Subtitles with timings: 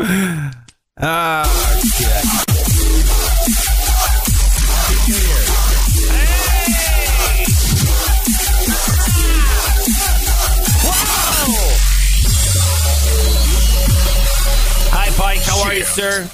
[1.02, 1.44] Ah,
[1.96, 3.30] shit.
[14.92, 15.40] Hi, Pike.
[15.42, 16.28] How are you, sir?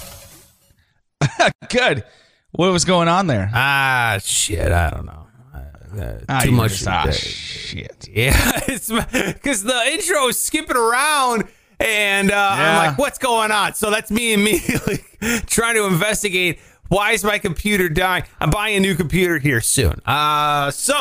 [1.69, 2.05] Good.
[2.53, 3.51] What was going on there?
[3.53, 4.73] Ah, shit.
[4.73, 5.27] I don't know.
[5.55, 6.73] Uh, Ah, too much.
[6.73, 8.09] just- ah, shit.
[8.17, 11.45] Yeah, because the intro is skipping around,
[11.81, 14.99] and uh, I'm like, "What's going on?" So that's me immediately
[15.47, 16.59] trying to investigate.
[16.89, 18.25] Why is my computer dying?
[18.41, 20.01] I'm buying a new computer here soon.
[20.07, 20.95] Uh, so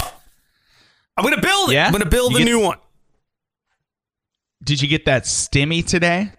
[1.17, 1.73] I'm gonna build it.
[1.75, 1.85] Yeah?
[1.85, 2.77] I'm gonna build You a get- new one.
[4.63, 6.31] Did you get that stimmy today?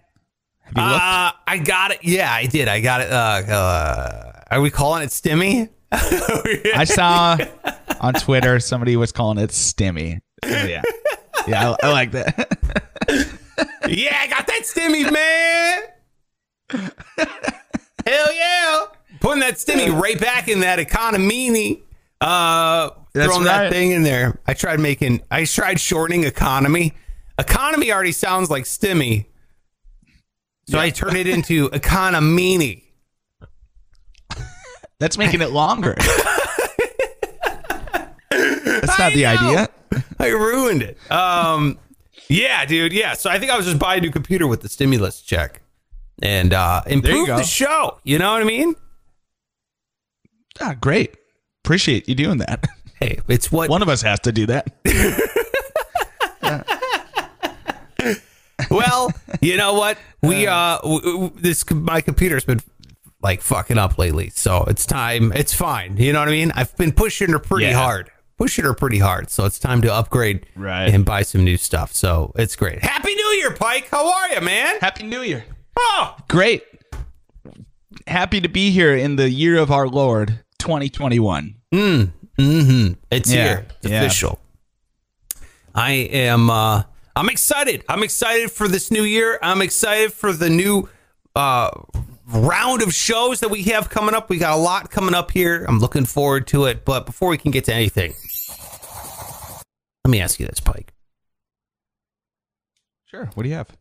[0.65, 1.03] Have you looked?
[1.03, 1.99] Uh, I got it.
[2.03, 2.67] Yeah, I did.
[2.67, 3.11] I got it.
[3.13, 3.15] Uh,
[3.55, 5.69] uh, are we calling it Stimmy?
[5.93, 7.37] I saw
[8.01, 10.19] on Twitter somebody was calling it stimmy.
[10.45, 10.83] Yeah.
[11.47, 13.31] Yeah, I, I like that.
[13.89, 15.83] yeah, I got that Stimmy, man.
[18.07, 18.87] Hell yeah.
[19.21, 21.83] Putting that Stimmy right back in that economy.
[22.21, 24.39] Uh, That's throwing that thing in there.
[24.47, 26.95] I tried making, I tried shortening economy.
[27.39, 29.27] Economy already sounds like Stimmy.
[30.69, 32.83] So I turned it into economy.
[34.99, 35.95] That's making it longer.
[38.31, 39.29] That's not the know.
[39.29, 39.69] idea.
[40.19, 40.99] I ruined it.
[41.11, 41.79] Um,
[42.29, 42.93] yeah, dude.
[42.93, 43.15] Yeah.
[43.15, 45.63] So I think I was just buying a new computer with the stimulus check
[46.23, 47.99] and uh, improve the show.
[48.05, 48.75] You know what I mean?
[50.61, 51.17] Ah, great.
[51.65, 52.65] Appreciate you doing that.
[52.99, 54.73] Hey, it's what One of us has to do that.
[58.71, 59.13] well,
[59.43, 59.99] you know what?
[60.23, 62.61] We uh w- w- this my computer's been
[63.23, 64.31] like fucking up lately.
[64.31, 65.31] So it's time.
[65.33, 65.99] It's fine.
[65.99, 66.53] You know what I mean?
[66.55, 67.75] I've been pushing her pretty Yeah.
[67.75, 68.11] hard.
[68.39, 69.31] Pushing her pretty hard.
[69.31, 70.93] So it's time to upgrade Right.
[70.93, 71.93] and buy some new stuff.
[71.95, 72.83] So it's great.
[72.85, 73.89] Happy New Year, Pike.
[73.91, 74.79] How are you, man?
[74.81, 75.45] Happy New Year.
[75.79, 76.63] Oh, Great.
[78.07, 81.55] Happy to be here in the year of our Lord, 2021.
[81.73, 82.93] mm-hmm.
[83.11, 83.67] It's Yeah, here.
[83.83, 84.03] It's yeah.
[84.03, 84.39] official.
[85.75, 86.83] I am uh
[87.17, 87.85] I'm excited.
[87.89, 89.39] I'm excited for this new year.
[89.43, 90.89] I'm excited for the new
[91.35, 91.71] uh
[92.29, 94.29] round of shows that we have coming up.
[94.29, 95.65] We got a lot coming up here.
[95.69, 96.85] I'm looking forward to it.
[96.85, 98.15] But before we can get to anything,
[100.07, 100.93] let me ask you this, Pike.
[103.07, 103.29] Sure.
[103.35, 103.77] What do you have?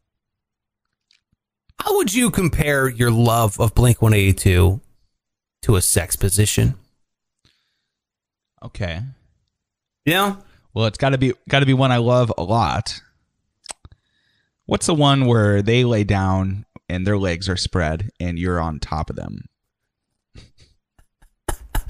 [1.79, 4.81] How would you compare your love of Blink 182
[5.61, 6.73] to a sex position?
[8.63, 9.01] Okay.
[10.03, 10.37] Yeah.
[10.73, 13.01] Well, it's got to be got to be one I love a lot.
[14.65, 18.79] What's the one where they lay down and their legs are spread and you're on
[18.79, 19.45] top of them?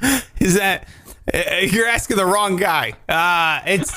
[0.41, 0.89] Is that
[1.61, 2.93] you're asking the wrong guy?
[3.09, 3.93] Uh it's,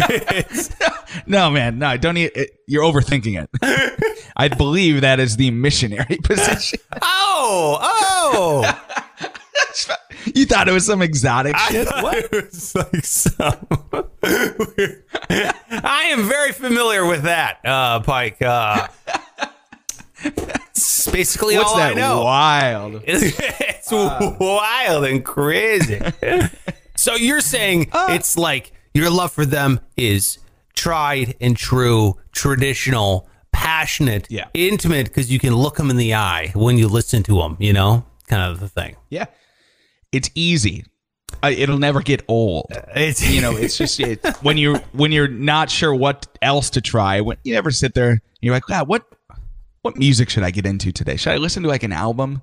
[0.00, 0.70] it's
[1.26, 2.14] No, man, no, don't.
[2.14, 4.30] Need, it, you're overthinking it.
[4.36, 6.80] I believe that is the missionary position.
[7.02, 8.84] oh oh.
[10.34, 11.86] you thought it was some exotic shit?
[11.88, 12.28] What?
[12.32, 13.66] It's like some.
[14.22, 18.42] I am very familiar with that, uh, Pike.
[18.42, 18.88] Uh,
[20.24, 22.24] it's basically What's all that I know.
[22.24, 23.02] wild?
[23.92, 26.00] It's wild and crazy.
[26.96, 30.38] so you're saying it's like your love for them is
[30.74, 34.46] tried and true, traditional, passionate, Yeah.
[34.54, 37.56] intimate, because you can look them in the eye when you listen to them.
[37.58, 38.96] You know, kind of the thing.
[39.10, 39.26] Yeah,
[40.12, 40.84] it's easy.
[41.42, 42.66] Uh, it'll never get old.
[42.96, 46.80] It's you know, it's just it, when you're when you're not sure what else to
[46.80, 47.20] try.
[47.20, 49.04] When you ever sit there, and you're like, wow, what
[49.82, 51.16] what music should I get into today?
[51.16, 52.42] Should I listen to like an album?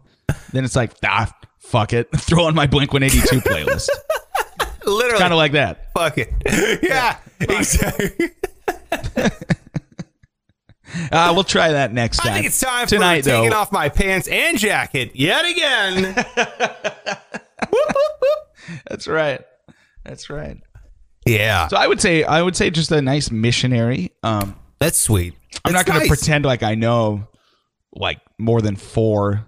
[0.52, 3.90] Then it's like, ah, fuck it, throw on my Blink 182 playlist.
[4.86, 5.92] literally kind of like that.
[5.94, 6.34] fuck it.
[6.84, 8.32] Yeah, exactly.
[11.12, 12.32] Uh, we'll try that next time.
[12.32, 13.58] I think it's time tonight, for taking though.
[13.58, 16.16] off my pants and jacket yet again.
[18.88, 19.42] That's right.
[20.06, 20.58] That's right.
[21.26, 24.14] yeah, So I would say I would say just a nice missionary.
[24.24, 25.34] Um, that's sweet.
[25.66, 26.18] I'm not going to nice.
[26.18, 27.28] pretend like I know
[27.94, 29.46] like more than four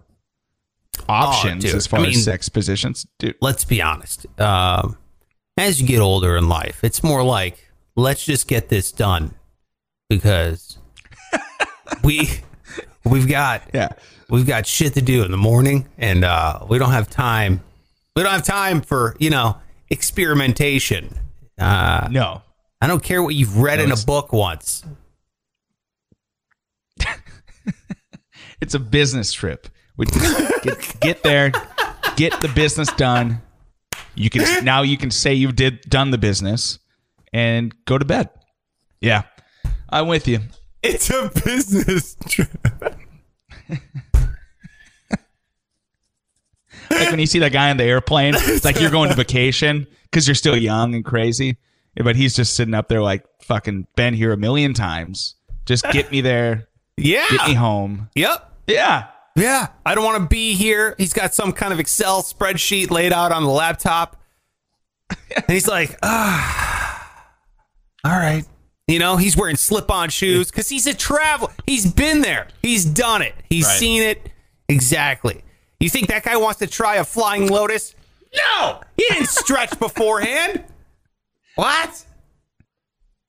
[1.10, 1.76] options dude.
[1.76, 3.06] as far I mean- as sex positions.
[3.20, 4.26] Dude, Let's be honest.
[4.40, 4.98] Um,
[5.58, 9.34] as you get older in life, it's more like let's just get this done
[10.10, 10.78] because
[12.04, 12.30] we
[13.04, 13.90] we've got Yeah.
[14.30, 17.62] we've got shit to do in the morning, and uh, we don't have time.
[18.16, 19.58] We don't have time for you know
[19.90, 21.18] experimentation.
[21.58, 22.42] Uh, No.
[22.80, 24.84] I don't care what you've read No, in a book once.
[28.60, 29.68] It's a business trip.
[29.98, 31.52] We get, get there,
[32.16, 33.42] get the business done.
[34.16, 36.80] You can now you can say you did done the business
[37.34, 38.30] and go to bed.
[39.02, 39.24] Yeah.
[39.90, 40.40] I'm with you.
[40.84, 42.50] It's a business trip.
[46.90, 49.88] Like when you see that guy on the airplane, it's like you're going to vacation
[50.04, 51.58] because you're still young and crazy.
[51.96, 55.36] But he's just sitting up there like fucking been here a million times.
[55.66, 57.26] Just get me there, Yeah.
[57.30, 58.10] get me home.
[58.16, 58.52] Yep.
[58.68, 59.08] Yeah.
[59.38, 59.68] Yeah.
[59.86, 60.96] I don't want to be here.
[60.98, 64.20] He's got some kind of Excel spreadsheet laid out on the laptop.
[65.36, 67.26] And he's like, ah,
[68.04, 68.44] all right.
[68.88, 71.52] You know, he's wearing slip on shoes because he's a traveler.
[71.66, 72.48] He's been there.
[72.62, 73.36] He's done it.
[73.50, 73.78] He's Right.
[73.80, 74.30] seen it.
[74.70, 75.44] Exactly.
[75.80, 77.94] You think that guy wants to try a flying lotus?
[78.36, 78.82] No.
[78.98, 80.64] He didn't stretch beforehand.
[81.56, 82.06] What?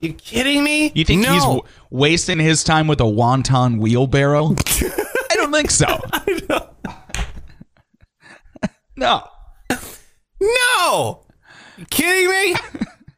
[0.01, 0.91] You kidding me?
[0.95, 1.33] You think no.
[1.33, 4.55] he's w- wasting his time with a wonton wheelbarrow?
[5.31, 6.01] I don't think so.
[8.97, 9.29] no.
[10.41, 11.27] No!
[11.77, 12.55] You kidding me?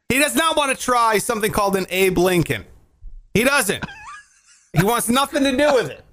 [0.09, 2.65] he does not want to try something called an Abe Lincoln.
[3.35, 3.85] He doesn't.
[4.77, 6.05] He wants nothing to do with it.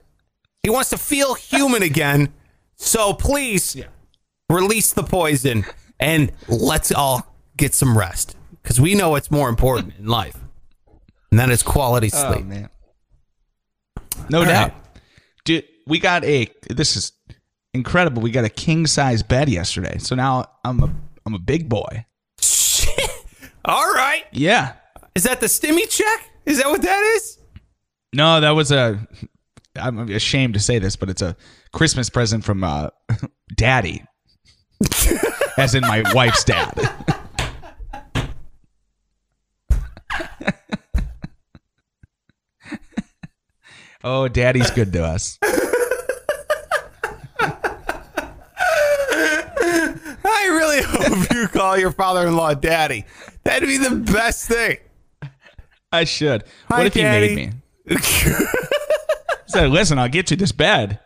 [0.64, 2.34] He wants to feel human again.
[2.76, 3.82] So please
[4.50, 5.66] release the poison
[6.00, 10.38] and let's all get some rest because we know what's more important in life,
[11.32, 12.46] and that is quality oh, sleep.
[12.46, 12.70] Oh man.
[14.30, 14.74] No doubt.
[15.46, 17.14] Dude, we got a this is
[17.74, 18.22] incredible.
[18.22, 19.98] We got a king size bed yesterday.
[19.98, 20.94] So now I'm a
[21.26, 22.06] I'm a big boy.
[22.42, 23.10] Shit.
[23.66, 24.24] All right.
[24.32, 24.74] Yeah.
[25.16, 26.30] Is that the stimmy check?
[26.46, 27.38] Is that what that is?
[28.14, 29.06] No, that was a
[29.76, 31.36] I'm ashamed to say this, but it's a
[31.74, 32.90] Christmas present from uh
[33.56, 34.04] daddy.
[35.58, 36.74] As in my wife's dad.
[44.04, 45.38] oh, daddy's good to us.
[50.30, 53.06] I really hope you call your father-in-law daddy.
[53.44, 54.78] That'd be the best thing.
[55.92, 56.44] I should.
[56.70, 57.28] Hi, what if Daddy.
[57.28, 57.98] you made me?
[59.48, 61.00] Said, listen, I'll get you this bed.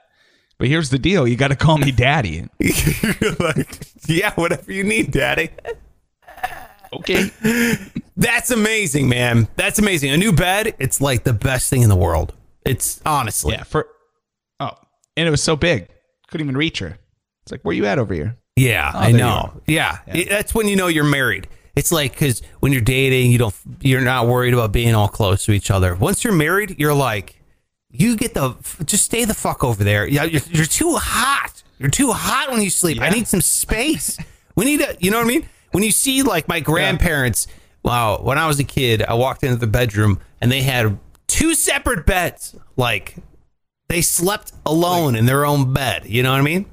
[0.58, 1.28] But here's the deal.
[1.28, 2.48] You got to call me daddy.
[2.60, 5.50] You're like, yeah, whatever you need, daddy.
[6.94, 7.30] Okay.
[8.18, 9.48] That's amazing, man.
[9.56, 10.12] That's amazing.
[10.12, 12.34] A new bed, it's like the best thing in the world.
[12.66, 13.54] It's honestly.
[13.54, 13.64] Yeah.
[13.64, 13.88] For
[14.60, 14.72] oh,
[15.18, 15.88] and it was so big,
[16.28, 16.98] couldn't even reach her.
[17.44, 18.38] It's like, where you at over here?
[18.56, 19.28] Yeah, oh, I know.
[19.28, 19.54] are.
[19.66, 20.00] Yeah.
[20.08, 21.48] It- that's when you know you're married.
[21.76, 25.46] It's like because when you're dating, you don't, you're not worried about being all close
[25.46, 25.96] to each other.
[25.96, 27.42] Once you're married, you're like,
[27.90, 28.56] you get the,
[28.86, 30.06] just stay the fuck over there.
[30.06, 31.64] Yeah, you're, you're too hot.
[31.80, 33.02] You're too hot when you sleep.
[33.02, 34.18] I need some space.
[34.56, 35.50] We need a, you know what I mean?
[35.72, 37.48] When you see like my grandparents,
[37.84, 41.00] wow, when I was a kid, I walked into the bedroom and they had
[41.32, 42.56] two separate beds.
[42.76, 43.16] Like
[43.90, 46.06] they slept alone in their own bed.
[46.06, 46.66] You know what I mean?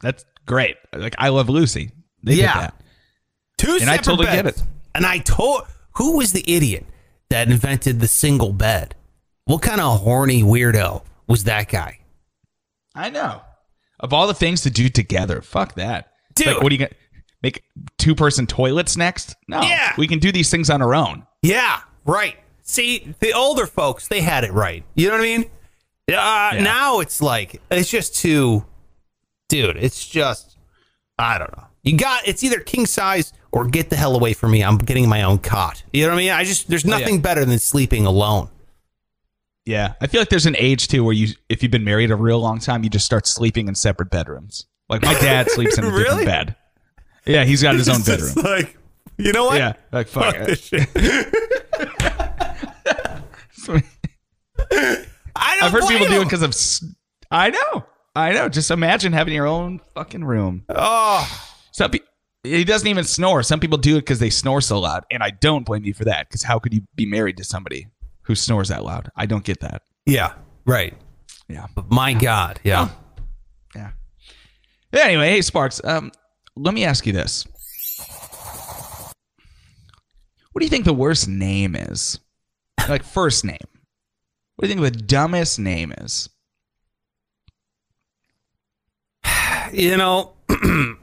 [0.00, 0.76] That's great.
[0.94, 1.90] Like I love Lucy.
[2.22, 2.60] They did Yeah.
[2.60, 2.74] that.
[3.56, 4.36] Two And I separate totally beds.
[4.36, 4.62] get it.
[4.94, 5.62] And I told
[5.96, 6.86] who was the idiot
[7.30, 8.94] that invented the single bed?
[9.44, 11.98] What kind of horny weirdo was that guy?
[12.94, 13.42] I know.
[14.00, 16.12] Of all the things to do together, fuck that.
[16.34, 16.46] Dude.
[16.48, 16.90] Like, what are you gonna
[17.42, 17.64] make
[17.98, 19.34] two person toilets next?
[19.48, 19.60] No.
[19.62, 19.92] Yeah.
[19.98, 21.26] We can do these things on our own.
[21.42, 22.36] Yeah, right.
[22.70, 24.84] See, the older folks, they had it right.
[24.94, 25.44] You know what I mean?
[26.10, 28.64] Uh, Now it's like it's just too,
[29.48, 29.76] dude.
[29.78, 30.56] It's just
[31.18, 31.64] I don't know.
[31.82, 34.62] You got it's either king size or get the hell away from me.
[34.62, 35.82] I'm getting my own cot.
[35.94, 36.30] You know what I mean?
[36.30, 38.50] I just there's nothing better than sleeping alone.
[39.64, 39.94] Yeah.
[40.02, 42.38] I feel like there's an age too where you if you've been married a real
[42.40, 44.66] long time, you just start sleeping in separate bedrooms.
[44.90, 46.02] Like my dad sleeps in a Really?
[46.24, 46.56] different bed.
[47.26, 48.34] Yeah, he's got his own bedroom.
[48.44, 48.76] like
[49.16, 49.56] you know what?
[49.58, 49.72] Yeah.
[49.90, 50.36] Like fuck.
[50.36, 50.88] Fuck this shit.
[53.68, 53.76] I
[55.56, 56.50] don't I've heard people do it because of.
[56.50, 56.84] s-
[57.30, 57.84] I know,
[58.16, 58.48] I know.
[58.48, 60.64] Just imagine having your own fucking room.
[60.68, 61.26] Oh,
[61.72, 62.00] Some pe-
[62.42, 63.42] he doesn't even snore.
[63.42, 66.04] Some people do it because they snore so loud, and I don't blame you for
[66.06, 66.28] that.
[66.28, 67.86] Because how could you be married to somebody
[68.22, 69.10] who snores that loud?
[69.16, 69.82] I don't get that.
[70.06, 70.32] yeah,
[70.66, 70.94] right.
[71.48, 72.88] Yeah, But my God, yeah.
[73.74, 73.92] yeah.
[74.92, 76.10] Anyway, hey Sparks, um,
[76.56, 77.46] let me ask you this:
[80.52, 82.18] What do you think the worst name is?
[82.88, 83.58] Like first name.
[84.56, 86.28] What do you think the dumbest name is?
[89.70, 90.32] You know,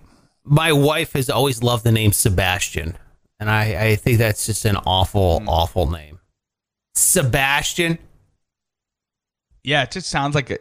[0.43, 2.97] my wife has always loved the name Sebastian,
[3.39, 5.47] and I, I think that's just an awful, hmm.
[5.47, 6.19] awful name.
[6.95, 7.99] Sebastian.
[9.63, 10.57] Yeah, it just sounds like a.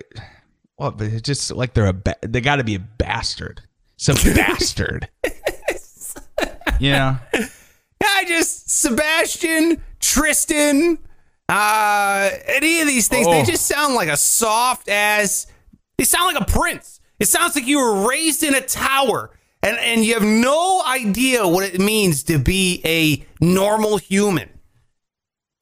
[0.77, 1.95] Well, but it's just like they're a.
[1.95, 3.63] Ba- they got to be a bastard.
[3.97, 5.09] Some bastard.
[6.79, 7.19] yeah.
[8.03, 10.99] I just Sebastian, Tristan,
[11.49, 13.45] uh, any of these things, they Oh.
[13.45, 15.47] just sound like a soft ass.
[15.99, 17.01] They sound like a prince.
[17.21, 19.31] It sounds like you were raised in a tower,
[19.63, 24.49] and and you have no idea what it means to be a normal human.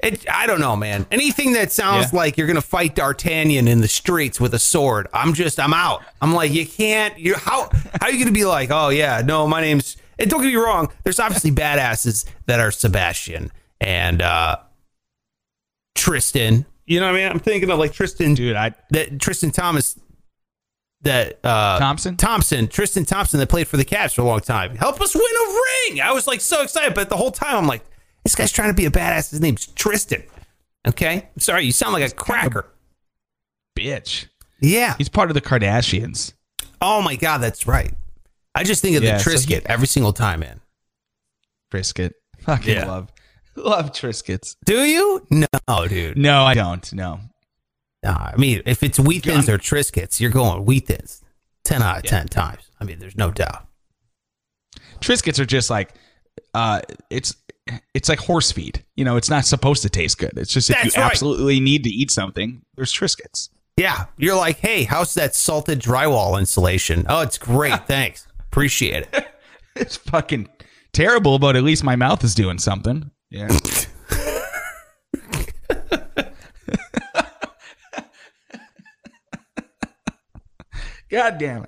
[0.03, 1.07] It, I don't know, man.
[1.13, 2.19] Anything that sounds Yeah.
[2.19, 6.03] like you're gonna fight D'Artagnan in the streets with a sword, I'm just, I'm out.
[6.21, 7.17] I'm like, you can't.
[7.19, 7.71] You how
[8.01, 9.97] how are you gonna be like, oh yeah, no, my name's.
[10.19, 10.89] And don't get me wrong.
[11.05, 14.57] There's obviously badasses that are Sebastian and uh
[15.95, 16.67] Tristan.
[16.87, 17.29] You know what I mean?
[17.33, 19.99] I'm thinking of like Tristan, Dude, I that Tristan Thomas,
[21.03, 22.17] that uh Thompson?
[22.17, 24.77] Thompson, Tristan Thompson, that played for the Cavs for a long time.
[24.77, 25.53] Help us win a
[25.93, 26.01] ring.
[26.01, 27.85] I was like so excited, but the whole time I'm like,
[28.25, 29.31] this guy's trying to be a badass.
[29.31, 30.23] His name's Tristan.
[30.87, 32.67] Okay, I'm sorry, you sound like a cracker.
[33.79, 34.27] bitch.
[34.61, 34.95] Yeah.
[34.99, 36.33] He's part of the Kardashians.
[36.81, 37.93] Oh my god, that's right.
[38.55, 40.61] I just think of Yeah, the so Trisket he- every single time, man.
[41.73, 42.13] Trisket.
[42.41, 42.87] Fucking Yeah.
[42.87, 43.09] love.
[43.57, 44.57] Love Triscuits.
[44.65, 45.27] Do you?
[45.31, 46.17] No, dude.
[46.19, 46.93] No, I don't.
[46.93, 47.21] No.
[48.03, 51.23] Nah, I mean, if it's wheat thins or Triscuits, you're going wheat thins.
[51.65, 52.11] 10 out of Yeah.
[52.11, 52.63] 10 times.
[52.81, 53.69] I mean, there's no doubt.
[55.01, 55.95] Triscuits are just like
[56.55, 56.81] uh
[57.11, 57.35] it's
[57.95, 58.85] it's like horse feed.
[58.97, 60.33] You know, it's not supposed to taste good.
[60.37, 61.11] It's just if That's you right.
[61.11, 63.51] absolutely need to eat something, there's Triscuits.
[63.77, 64.07] Yeah.
[64.19, 67.07] You're like, hey, how's that salted drywall insulation?
[67.09, 67.79] Oh, it's great.
[67.87, 68.27] Thanks.
[68.41, 69.29] Appreciate it.
[69.77, 70.49] It's fucking
[70.93, 73.11] terrible, but at least my mouth is doing something.
[73.33, 73.49] Yeah.
[81.11, 81.65] God damn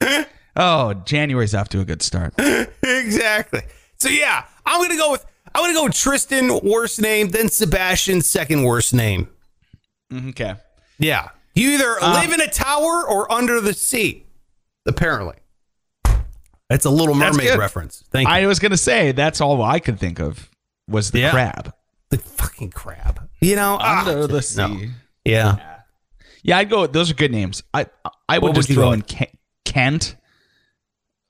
[0.00, 0.28] it.
[0.56, 2.34] Oh, January's off to a good start.
[2.82, 3.60] exactly.
[3.98, 5.24] So, yeah, I'm going to go with.
[5.54, 9.28] I'm gonna go with Tristan, worst name, then Sebastian, second worst name.
[10.14, 10.54] Okay.
[10.98, 14.26] Yeah, you either Uh, live in a tower or under the sea.
[14.86, 15.36] Apparently,
[16.68, 18.04] that's a Little Mermaid reference.
[18.12, 18.34] Thank you.
[18.34, 20.50] I was gonna say that's all I could think of
[20.88, 21.30] was the Yeah.
[21.30, 21.72] crab
[22.10, 23.28] the fucking crab.
[23.40, 24.68] You know, ah, under the just- no.
[24.68, 24.90] sea.
[25.26, 25.80] Yeah.
[26.42, 26.86] Yeah, I'd go.
[26.86, 27.62] Those are good names.
[27.74, 27.86] I
[28.28, 30.16] I would What just would throw in Ke- Kent.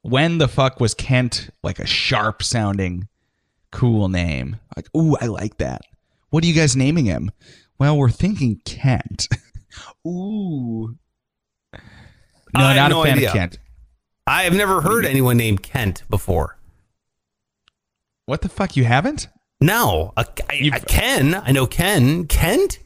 [0.02, 3.08] When the fuck was Kent like a sharp sounding,
[3.72, 4.60] cool name?
[4.76, 5.82] Like, ooh, I like that.
[6.30, 7.32] What are you guys naming him?
[7.80, 9.26] Well, we're thinking Kent.
[10.06, 10.96] ooh.
[11.72, 11.80] No,
[12.64, 13.28] I have not no a fan idea.
[13.30, 13.58] of Kent.
[14.28, 16.58] I have never heard anyone named Kent before.
[18.26, 18.76] What the fuck?
[18.76, 19.28] You haven't?
[19.60, 21.34] No, a, I, a Ken.
[21.34, 22.26] I know Ken.
[22.26, 22.78] Kent?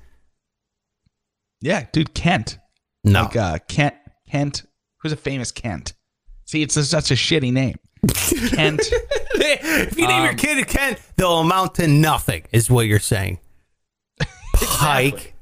[1.61, 2.59] Yeah, dude, Kent.
[3.05, 3.23] No.
[3.23, 3.95] Like uh, Kent.
[4.29, 4.63] Kent.
[5.01, 5.93] Who's a famous Kent?
[6.47, 7.77] See, it's such a shitty name.
[8.55, 8.81] Kent.
[9.35, 13.39] if you name your Um, kid Kent, they'll amount to nothing, is what you're saying.
[14.55, 15.35] Pike.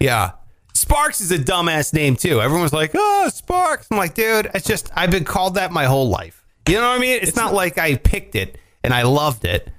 [0.00, 0.32] Yeah.
[0.74, 2.40] Sparks is a dumbass name too.
[2.40, 6.08] Everyone's like, "Oh, Sparks." I'm like, dude, it's just I've been called that my whole
[6.08, 6.46] life.
[6.68, 7.18] You know what I mean?
[7.20, 9.70] It's, not like I picked it and I loved it.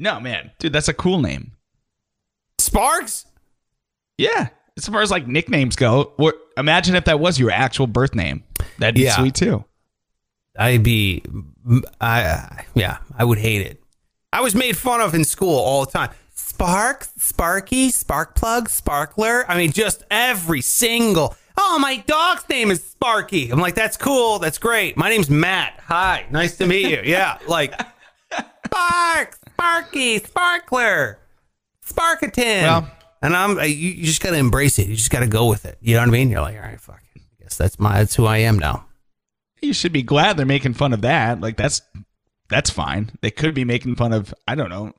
[0.00, 1.52] No, man, dude, that's a cool name.
[2.58, 3.26] Sparks?
[4.18, 4.48] Yeah.
[4.76, 8.42] As far as like nicknames go, what, imagine if that was your actual birth name.
[8.78, 9.16] That'd be Yeah.
[9.16, 9.64] sweet too.
[10.58, 11.22] I'd be,
[12.00, 13.82] I yeah, I would hate it.
[14.32, 16.10] I was made fun of in school all the time.
[16.34, 19.44] Spark, Sparky, Spark Plug, Sparkler.
[19.50, 21.36] I mean, just every single.
[21.56, 23.50] Oh, my dog's name is Sparky.
[23.50, 24.38] I'm like, that's cool.
[24.38, 24.96] That's great.
[24.96, 25.80] My name's Matt.
[25.86, 27.00] Hi, nice to meet you.
[27.04, 27.74] Yeah, like
[28.66, 31.18] Spark, Sparky, Sparkler,
[31.86, 32.62] Sparkatin.
[32.62, 32.90] Well-
[33.22, 34.86] and I'm uh, you, you just gotta embrace it.
[34.88, 35.76] You just gotta go with it.
[35.82, 36.30] You know what I mean?
[36.30, 37.02] You're like, all right, fuck.
[37.14, 37.20] it.
[37.20, 38.86] I guess that's my that's who I am now.
[39.60, 41.38] You should be glad they're making fun of that.
[41.42, 41.82] Like that's
[42.48, 43.10] that's fine.
[43.20, 44.94] They could be making fun of I don't know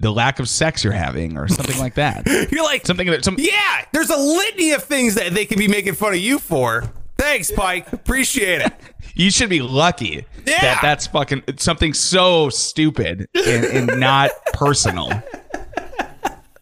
[0.00, 2.26] the lack of sex you're having or something like that.
[2.50, 5.68] You're like Something that some Yeah, there's a litany of things that they could be
[5.68, 6.84] making fun of you for.
[7.22, 7.92] Thanks, Pike.
[7.92, 8.72] Appreciate it.
[9.14, 10.60] you should be lucky Yeah.
[10.60, 15.10] that that's fucking something so stupid and, and not personal.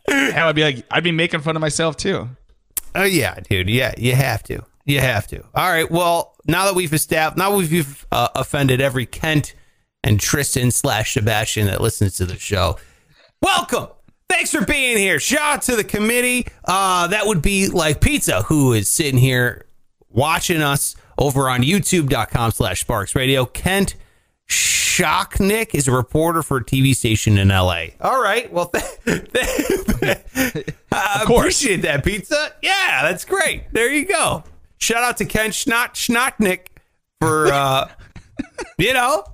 [0.07, 2.29] And I'd be like, I'd be making fun of myself too.
[2.95, 3.71] Oh yeah, dude.
[3.71, 4.63] Yeah, you have to.
[4.85, 5.43] You have to.
[5.55, 5.91] All right.
[5.91, 9.55] Well, now that we've established, now we've uh, offended every Kent
[10.05, 12.77] and Tristan slash Sebastian that listens to the show.
[13.41, 13.89] Welcome.
[14.29, 15.21] Thanks for being here.
[15.21, 16.47] Shout out to the committee.
[16.67, 19.65] Uh, that would be like Pizza, who is sitting here
[20.11, 23.47] watching us over on youtube.com slash sparks radio.
[23.47, 23.95] Kent
[24.49, 27.87] Shocknek is a reporter for a TV station in LA.
[28.01, 28.53] All right.
[28.53, 28.67] Well,
[29.07, 32.53] th- th- I appreciate that, Pizza.
[32.63, 33.73] Yeah, that's great.
[33.73, 34.45] There you go.
[34.79, 36.67] Shout out to Kent Schnott Schnocknick
[37.21, 37.89] for, uh,
[38.79, 39.25] you know,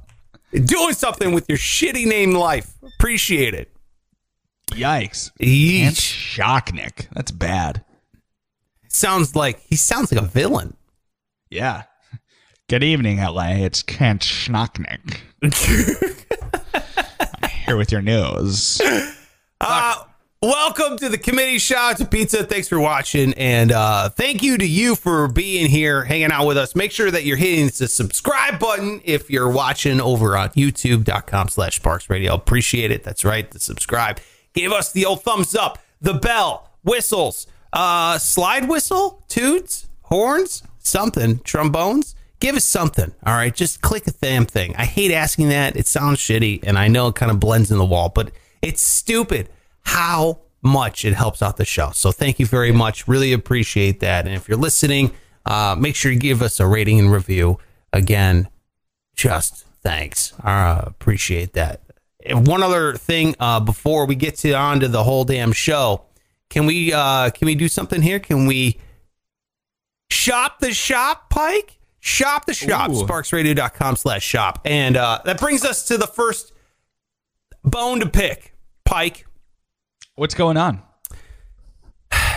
[0.53, 2.75] doing something with your shitty name life.
[2.99, 3.71] Appreciate it.
[4.73, 5.31] Yikes.
[5.41, 5.81] Yeesh.
[5.87, 7.09] And Shocknek.
[7.15, 7.83] That's bad.
[8.97, 10.77] Sounds like he sounds like a villain.
[11.51, 11.85] Yeah.
[12.69, 13.51] Good evening, LA.
[13.51, 15.19] It's Kent Schnocknick.
[17.43, 18.81] I'm here with your news.
[19.61, 19.95] Uh,
[20.43, 21.59] welcome to the committee.
[21.59, 22.43] Shout out to Pizza.
[22.43, 23.35] Thanks for watching.
[23.35, 26.75] And uh, thank you to you for being here, hanging out with us.
[26.75, 31.77] Make sure that you're hitting the subscribe button if you're watching over on youtube.com slash
[31.77, 32.35] Sparks Radio.
[32.35, 33.05] Appreciate it.
[33.05, 33.49] That's right.
[33.49, 34.19] The subscribe.
[34.55, 41.41] Give us the old thumbs up, the bell, whistles, uh, slide whistle, toots, horns, something,
[41.41, 42.15] trombones.
[42.41, 43.15] Give us something.
[43.25, 43.55] All right.
[43.55, 44.75] Just click a damn thing.
[44.77, 45.77] I hate asking that.
[45.77, 46.61] It sounds shitty.
[46.63, 48.31] And I know it kind of blends in the wall, but
[48.63, 49.51] it's stupid
[49.83, 51.91] how much it helps out the show.
[51.93, 53.07] So thank you very much.
[53.07, 54.27] Really appreciate that.
[54.27, 55.13] And if you're listening,
[55.45, 57.59] uh, make sure you give us a rating and review.
[57.93, 58.49] Again,
[59.15, 60.33] just thanks.
[60.41, 61.83] Uh, appreciate that.
[62.25, 66.06] And one other thing uh, before we get to on to the whole damn show,
[66.57, 68.19] can we uh, can we do something here?
[68.19, 68.81] Can we
[70.09, 71.77] shop the shop, Pike?
[72.01, 73.05] Shop the shop, Ooh.
[73.05, 74.63] sparksradio.com slash shop.
[74.65, 76.55] And uh, that brings us to the first
[77.63, 78.55] bone to pick,
[78.87, 79.27] Pike.
[80.15, 80.81] What's going on?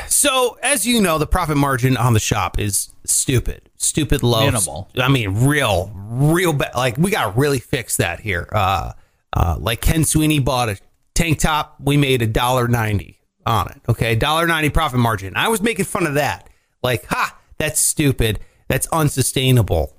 [0.10, 4.44] So, as you know, the profit margin on the shop is stupid, stupid low.
[4.48, 4.90] Minimal.
[4.98, 6.76] I mean, real, real bad.
[6.76, 8.50] Like we got to really fix that here.
[8.52, 8.92] Uh,
[9.32, 10.78] uh, like Ken Sweeney bought a
[11.14, 13.81] tank top, we made a dollar ninety on it.
[13.89, 15.36] Okay, dollar ninety profit margin.
[15.36, 16.50] I was making fun of that.
[16.84, 18.39] Like, ha, that's stupid.
[18.67, 19.98] That's unsustainable.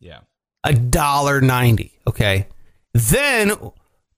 [0.00, 0.20] Yeah.
[0.64, 1.98] A dollar ninety.
[2.06, 2.48] Okay.
[2.92, 3.52] Then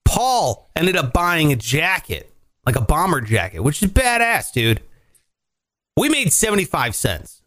[0.05, 2.31] Paul ended up buying a jacket,
[2.65, 4.81] like a bomber jacket, which is badass, dude.
[5.95, 7.43] We made 75 cents.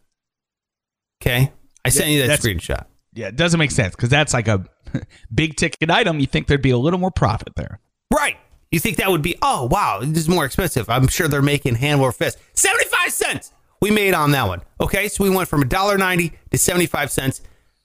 [1.21, 1.51] Okay.
[1.83, 2.85] I sent you that screenshot.
[3.13, 4.65] Yeah, it doesn't make sense because that's like a
[5.33, 6.19] big ticket item.
[6.19, 7.79] You think there'd be a little more profit there.
[8.13, 8.37] Right.
[8.71, 10.89] You think that would be, oh, wow, this is more expensive.
[10.89, 12.37] I'm sure they're making hand over fist.
[12.53, 14.61] 75 cents we made on that one.
[14.81, 15.07] Okay.
[15.07, 17.41] So we went from $1.90 to 75 cents.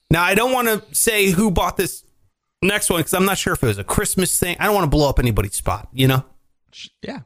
[0.09, 2.03] Now, I don't want to say who bought this
[2.61, 4.55] next one because I'm not sure if it was a Christmas thing.
[4.59, 6.25] I don't want to blow up anybody's spot, you know?
[7.03, 7.19] Yeah.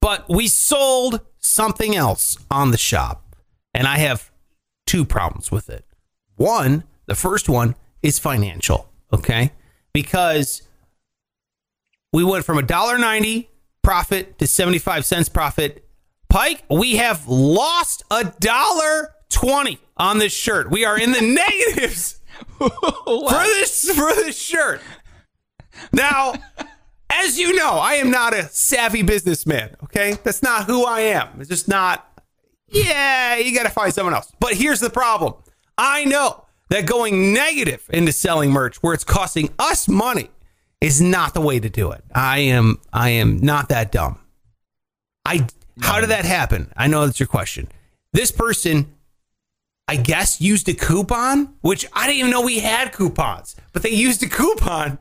[0.00, 3.34] but we sold something else on the shop
[3.72, 4.30] and i have
[4.86, 5.86] two problems with it
[6.34, 9.50] one the first one is financial okay
[9.94, 10.60] because
[12.12, 13.50] we went from a dollar 90
[13.82, 15.88] profit to 75 cents profit
[16.28, 21.20] pike we have lost a dollar 20 on this shirt we are in the
[21.66, 22.20] negatives
[22.58, 24.80] for this for this shirt
[25.92, 26.34] now
[27.10, 29.76] as you know, I am not a savvy businessman.
[29.84, 31.40] Okay, that's not who I am.
[31.40, 32.06] It's just not.
[32.68, 34.32] Yeah, you got to find someone else.
[34.40, 35.34] But here's the problem:
[35.78, 40.30] I know that going negative into selling merch where it's costing us money
[40.80, 42.04] is not the way to do it.
[42.14, 42.78] I am.
[42.92, 44.18] I am not that dumb.
[45.24, 45.46] I.
[45.80, 46.72] How did that happen?
[46.76, 47.68] I know that's your question.
[48.12, 48.94] This person
[49.88, 53.90] I guess used a coupon, which I didn't even know we had coupons, but they
[53.90, 54.98] used a coupon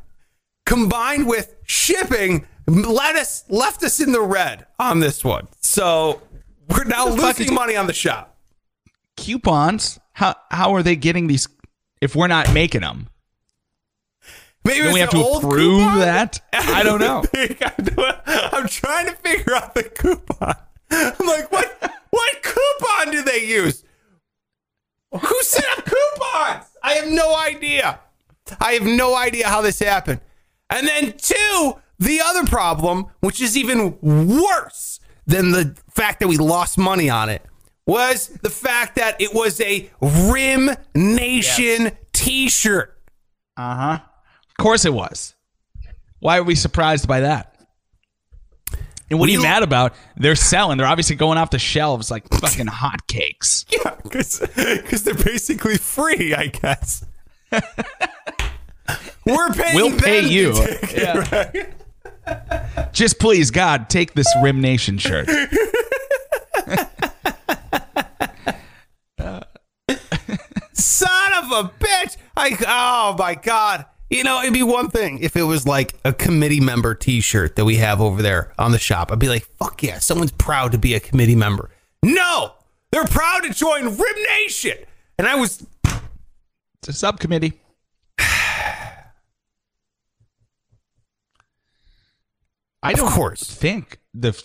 [0.66, 5.48] combined with shipping let us left us in the red on this one.
[5.62, 6.22] So
[6.70, 8.38] we're now losing money on the shop.
[9.18, 10.00] Coupons?
[10.14, 11.48] How how are they getting these
[12.02, 13.10] if we're not making them?
[14.66, 16.00] Maybe Then we have to old approve coupon?
[16.00, 16.42] that?
[16.54, 17.24] I don't know.
[18.26, 20.56] I'm trying to figure out the coupon.
[20.92, 23.84] I'm like, what what coupon do they use?
[25.12, 26.66] Who set up coupons?
[26.82, 28.00] I have no idea.
[28.60, 30.20] I have no idea how this happened.
[30.70, 36.38] And then two, the other problem, which is even worse than the fact that we
[36.38, 37.44] lost money on it,
[37.88, 42.98] was the fact that it was a Rim Nation t-shirt.
[43.58, 44.00] Uh huh.
[44.58, 45.36] Of course it was.
[46.20, 47.56] Why are we surprised by that?
[49.10, 49.94] And what are you mad about?
[50.18, 50.78] They're selling.
[50.78, 53.66] They're obviously going off the shelves like fucking hotcakes.
[53.72, 57.06] Yeah, because they're basically free, I guess.
[59.26, 59.76] We're paying.
[59.76, 60.54] We'll pay you.
[60.54, 61.74] take it, right?
[62.94, 65.28] Just please, God, take this Rim Nation shirt.
[70.74, 72.18] Son of a bitch!
[72.36, 73.86] I oh my god!
[74.10, 77.66] You know, it'd be one thing if it was like a committee member T-shirt that
[77.66, 79.12] we have over there on the shop.
[79.12, 81.72] I'd be like, "Fuck yeah, someone's proud to be a committee member."
[82.04, 82.54] No,
[82.92, 84.78] they're proud to join Rim Nation,
[85.18, 85.66] and I was
[86.80, 87.54] It's a subcommittee.
[92.84, 93.44] I don't course.
[93.44, 94.40] think the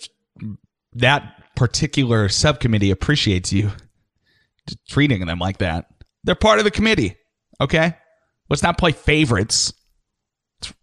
[0.93, 3.71] that particular subcommittee appreciates you
[4.89, 5.85] treating them like that.
[6.23, 7.17] They're part of the committee.
[7.59, 7.95] Okay,
[8.51, 9.73] let's not play favorites.
[10.61, 10.73] It's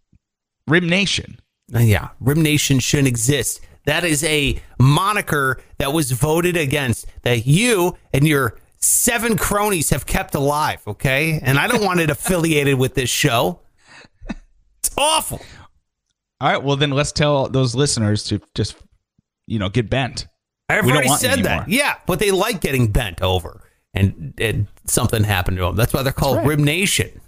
[0.67, 1.39] Rim Nation.
[1.73, 3.61] Uh, yeah, Rim Nation shouldn't exist.
[3.85, 10.05] That is a moniker that was voted against that you and your seven cronies have
[10.05, 11.39] kept alive, okay?
[11.41, 13.61] And I don't want it affiliated with this show.
[14.79, 15.41] It's awful.
[16.41, 18.75] All right, well then let's tell those listeners to just
[19.45, 20.27] you know get bent.
[20.69, 21.67] I've We don't already want said that.
[21.69, 23.61] Yeah, but they like getting bent over
[23.93, 25.75] and, and something happened to them.
[25.75, 27.19] That's why they're called Rim Nation.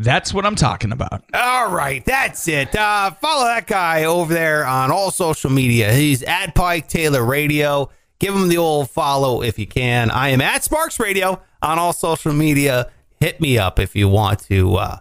[0.00, 1.22] That's what I'm talking about.
[1.34, 2.74] All right, that's it.
[2.74, 5.92] Uh, follow that guy over there on all social media.
[5.92, 7.90] He's at Pike Taylor Radio.
[8.18, 10.10] Give him the old follow if you can.
[10.10, 12.90] I am at Sparks Radio on all social media.
[13.18, 14.98] Hit me up if you want to uh,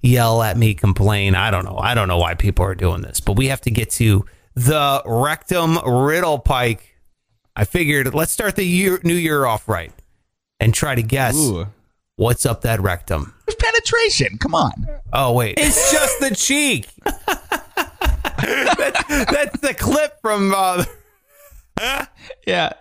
[0.00, 1.34] yell at me, complain.
[1.34, 1.76] I don't know.
[1.76, 5.02] I don't know why people are doing this, but we have to get to the
[5.04, 6.96] rectum riddle, Pike.
[7.54, 9.92] I figured let's start the year, new year off right
[10.58, 11.66] and try to guess Ooh.
[12.16, 13.34] what's up that rectum.
[13.90, 14.38] There's penetration.
[14.38, 14.72] Come on.
[15.12, 16.88] Oh wait, it's just the cheek.
[17.04, 20.52] that's, that's the clip from.
[20.54, 20.84] Uh,
[22.46, 22.72] Yeah.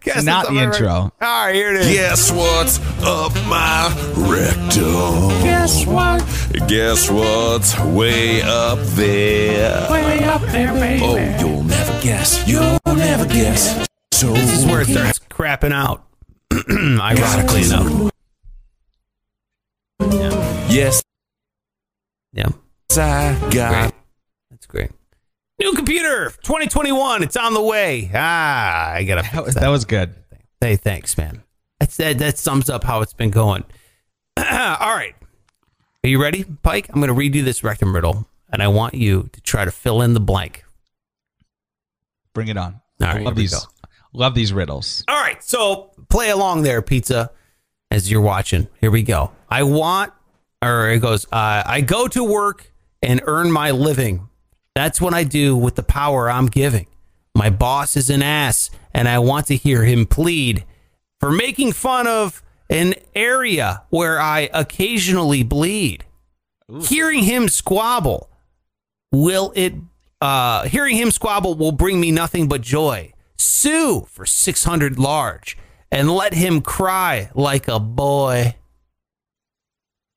[0.00, 0.88] Guess not the Up, intro.
[0.90, 1.88] All right, here it is.
[1.92, 5.30] Guess what's up my rectum?
[5.42, 6.22] Guess what?
[6.68, 9.90] Guess what's way up there?
[9.90, 11.00] Way up there, baby.
[11.02, 12.46] Oh, you'll never guess.
[12.46, 13.86] You'll never guess.
[14.12, 16.04] So This is where it starts crapping out.
[16.70, 18.10] Ironically enough.
[20.12, 21.02] Yes,
[22.32, 22.48] Yeah,
[22.96, 23.72] I got.
[23.90, 23.92] great.
[24.50, 24.90] That's great.
[25.60, 27.22] New computer, 2021.
[27.22, 28.10] It's on the way.
[28.12, 29.60] Ah, I gotta That was, that.
[29.60, 30.14] that was good.
[30.60, 31.42] Hey, thanks, man.
[31.80, 32.18] That's that.
[32.18, 33.64] That sums up how it's been going.
[34.36, 35.14] All right,
[36.04, 36.88] are you ready, Pike?
[36.92, 40.14] I'm gonna redo this rectum riddle, and I want you to try to fill in
[40.14, 40.64] the blank.
[42.34, 42.80] Bring it on.
[43.00, 43.54] All right, love these.
[44.12, 45.04] Love these riddles.
[45.08, 47.30] All right, so play along there, pizza,
[47.90, 48.68] as you're watching.
[48.80, 49.32] Here we go.
[49.54, 50.12] I want,
[50.60, 54.28] or it goes, uh, I go to work and earn my living.
[54.74, 56.88] That's what I do with the power I'm giving.
[57.36, 60.64] My boss is an ass, and I want to hear him plead
[61.20, 66.04] for making fun of an area where I occasionally bleed.
[66.88, 68.28] Hearing him squabble
[69.12, 69.74] will it
[70.20, 75.56] uh hearing him squabble will bring me nothing but joy sue for 600 large
[75.92, 78.56] and let him cry like a boy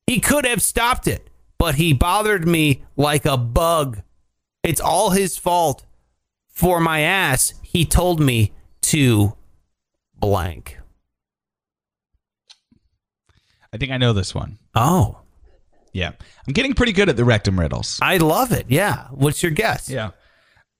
[0.07, 4.01] he could have stopped it but he bothered me like a bug
[4.63, 5.85] it's all his fault
[6.49, 9.35] for my ass he told me to
[10.15, 10.77] blank
[13.73, 14.57] I think I know this one.
[14.75, 15.19] oh
[15.93, 16.11] Yeah.
[16.47, 17.99] I'm getting pretty good at the rectum riddles.
[18.01, 20.11] i love it yeah what's your guess Yeah.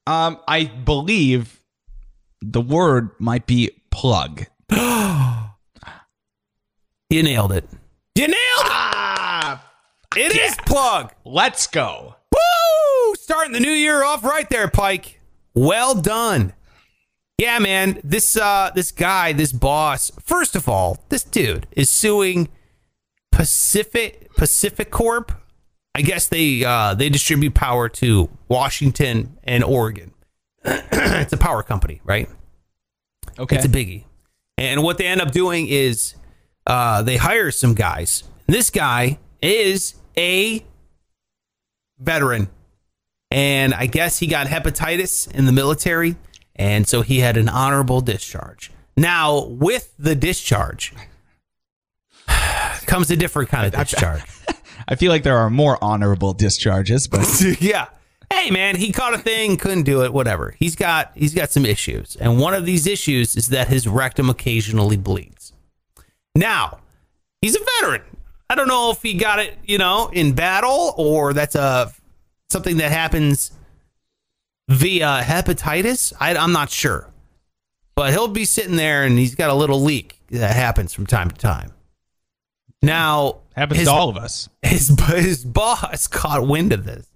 [0.07, 1.61] Um, I believe
[2.41, 4.45] the word might be plug.
[7.09, 7.65] you nailed it
[8.15, 8.96] you nailed it Ah,
[10.17, 12.15] It is plug let's go.
[12.31, 13.15] Woo!
[13.15, 15.21] Starting the new year off right there, Pike.
[15.53, 16.53] Well done.
[17.37, 18.01] Yeah, man.
[18.03, 22.49] This uh this guy, this boss, first of all, this dude is suing
[23.31, 25.35] Pacific PacifiCorp.
[25.93, 30.13] I guess they uh they distribute power to Washington and Oregon.
[30.65, 32.27] it's a power company, right?
[33.37, 33.55] Okay.
[33.55, 34.05] It's a biggie.
[34.57, 36.15] And what they end up doing is
[36.65, 38.23] uh, they hire some guys.
[38.47, 40.63] This guy is a
[41.99, 42.49] veteran.
[43.29, 46.15] And I guess he got hepatitis in the military.
[46.55, 48.71] And so he had an honorable discharge.
[48.95, 50.93] Now, with the discharge
[52.85, 54.23] comes a different kind of discharge.
[54.87, 57.87] I feel like there are more honorable discharges, but yeah.
[58.31, 60.53] Hey man, he caught a thing, couldn't do it, whatever.
[60.59, 62.17] He's got he's got some issues.
[62.17, 65.53] And one of these issues is that his rectum occasionally bleeds.
[66.35, 66.79] Now,
[67.41, 68.01] he's a veteran.
[68.49, 71.91] I don't know if he got it, you know, in battle or that's a
[72.49, 73.51] something that happens
[74.69, 76.13] via hepatitis.
[76.19, 77.11] I, I'm not sure.
[77.95, 81.29] But he'll be sitting there and he's got a little leak that happens from time
[81.31, 81.71] to time.
[82.81, 84.47] Now, happens his- to all of us.
[84.61, 87.07] his his boss caught wind of this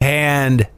[0.00, 0.68] and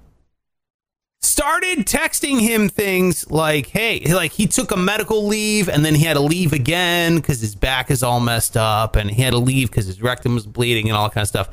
[1.27, 6.05] started texting him things like hey like he took a medical leave and then he
[6.05, 9.39] had to leave again because his back is all messed up and he had to
[9.39, 11.49] leave because his rectum was bleeding and all that kind of stuff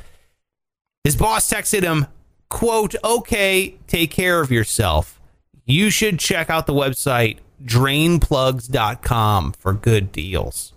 [1.02, 2.06] his boss texted him
[2.48, 5.20] quote okay take care of yourself
[5.66, 10.72] you should check out the website drainplugs.com for good deals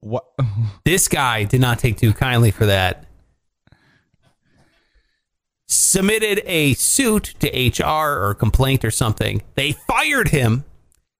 [0.00, 0.24] What?
[0.84, 3.04] this guy did not take too kindly for that.
[5.72, 9.42] Submitted a suit to HR or complaint or something.
[9.54, 10.64] They fired him.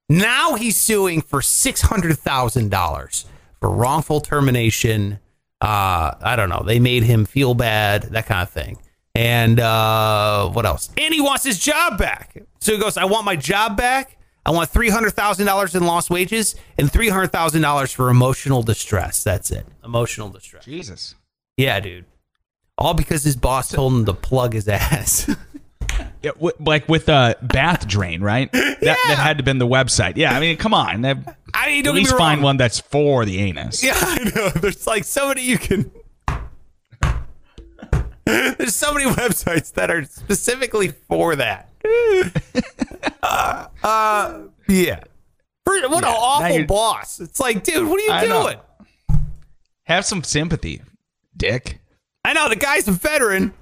[0.08, 3.24] Now he's suing for $600,000
[3.60, 5.20] for wrongful termination
[5.62, 6.62] Uh, I don't know.
[6.66, 8.78] They made him feel bad, that kind of thing.
[9.14, 10.88] And uh, what else?
[10.96, 12.42] And he wants his job back.
[12.60, 14.16] So he goes, I want my job back.
[14.46, 19.22] I want $300,000 in lost wages and $300,000 for emotional distress.
[19.22, 19.66] That's it.
[19.84, 20.64] Emotional distress.
[20.64, 21.14] Jesus.
[21.58, 22.06] Yeah, dude.
[22.80, 25.30] All because his boss told him to plug his ass.
[26.22, 28.52] Yeah, w- like with a bath drain, right?
[28.52, 30.16] That, that had to been the website.
[30.16, 31.00] Yeah, I mean, come on.
[31.00, 33.82] That, I mean, at don't get least me find one that's for the anus.
[33.82, 34.48] Yeah, I know.
[34.54, 35.90] There's like so many you can.
[38.26, 41.70] There's so many websites that are specifically for that.
[43.22, 45.00] uh, uh, yeah.
[45.64, 47.18] For, what an awful boss.
[47.18, 48.42] It's like, dude, what are you I know.
[48.42, 48.58] doing?
[49.84, 50.82] Have some sympathy,
[51.34, 51.79] dick.
[52.24, 53.52] I know the guy's a veteran,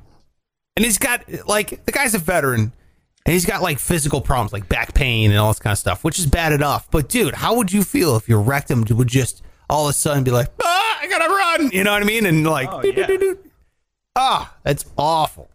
[0.76, 2.72] and he's got like the guy's a veteran,
[3.24, 6.04] and he's got like physical problems like back pain and all this kind of stuff,
[6.04, 6.90] which is bad enough.
[6.90, 10.24] But dude, how would you feel if your rectum would just all of a sudden
[10.24, 11.70] be like, ah, I gotta run?
[11.72, 12.26] You know what I mean?
[12.26, 13.06] And like, Oh, doo, doo, yeah.
[13.06, 13.38] doo, doo.
[14.16, 15.48] ah, that's awful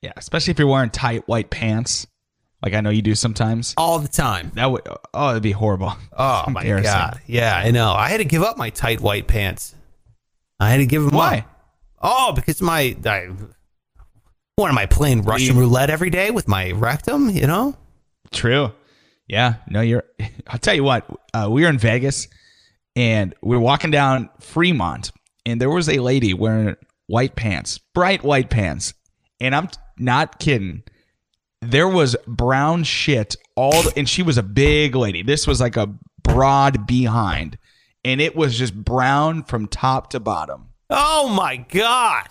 [0.00, 2.06] Yeah, especially if you're wearing tight white pants,
[2.62, 3.74] like I know you do sometimes.
[3.76, 4.52] all the time.
[4.54, 5.92] That would oh, it'd be horrible.
[6.16, 7.92] Oh my god, yeah, I know.
[7.92, 9.74] I had to give up my tight white pants.
[10.60, 11.38] I had to give them Why?
[11.38, 11.51] up.
[12.02, 13.28] Oh, because my I,
[14.56, 17.30] what am I playing Russian roulette every day with my rectum?
[17.30, 17.76] You know.
[18.32, 18.72] True.
[19.28, 19.54] Yeah.
[19.68, 20.04] No, you're.
[20.46, 21.06] I'll tell you what.
[21.32, 22.28] Uh, we were in Vegas,
[22.96, 25.12] and we were walking down Fremont,
[25.46, 28.94] and there was a lady wearing white pants, bright white pants,
[29.40, 30.82] and I'm not kidding.
[31.60, 35.22] There was brown shit all, and she was a big lady.
[35.22, 37.58] This was like a broad behind,
[38.04, 40.71] and it was just brown from top to bottom.
[40.94, 42.28] Oh my god.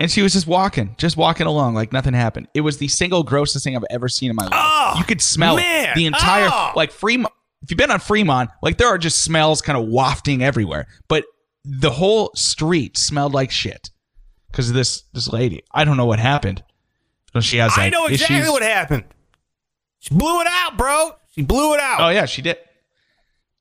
[0.00, 2.48] And she was just walking, just walking along like nothing happened.
[2.54, 4.52] It was the single grossest thing I've ever seen in my life.
[4.54, 5.90] Oh, you could smell man.
[5.90, 5.94] it.
[5.94, 6.72] The entire Oh.
[6.74, 7.32] like Fremont.
[7.62, 10.88] If you've been on Fremont, like there are just smells kind of wafting everywhere.
[11.08, 11.24] But
[11.64, 13.90] the whole street smelled like shit
[14.50, 15.62] because of this this lady.
[15.72, 16.64] I don't know what happened.
[17.32, 18.50] So she has I know exactly issues.
[18.50, 19.04] what happened.
[20.00, 21.12] She blew it out, bro.
[21.30, 22.00] She blew it out.
[22.00, 22.58] Oh yeah, she did.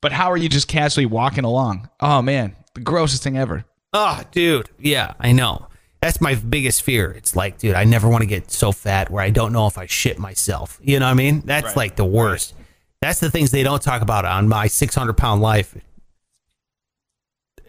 [0.01, 1.87] But how are you just casually walking along?
[1.99, 3.63] Oh man, the grossest thing ever.
[3.93, 4.69] Oh, dude.
[4.79, 5.67] Yeah, I know.
[6.01, 7.11] That's my biggest fear.
[7.11, 9.77] It's like, dude, I never want to get so fat where I don't know if
[9.77, 10.79] I shit myself.
[10.81, 11.41] You know what I mean?
[11.45, 12.55] That's like the worst.
[13.01, 15.75] That's the things they don't talk about on my 600 pound life.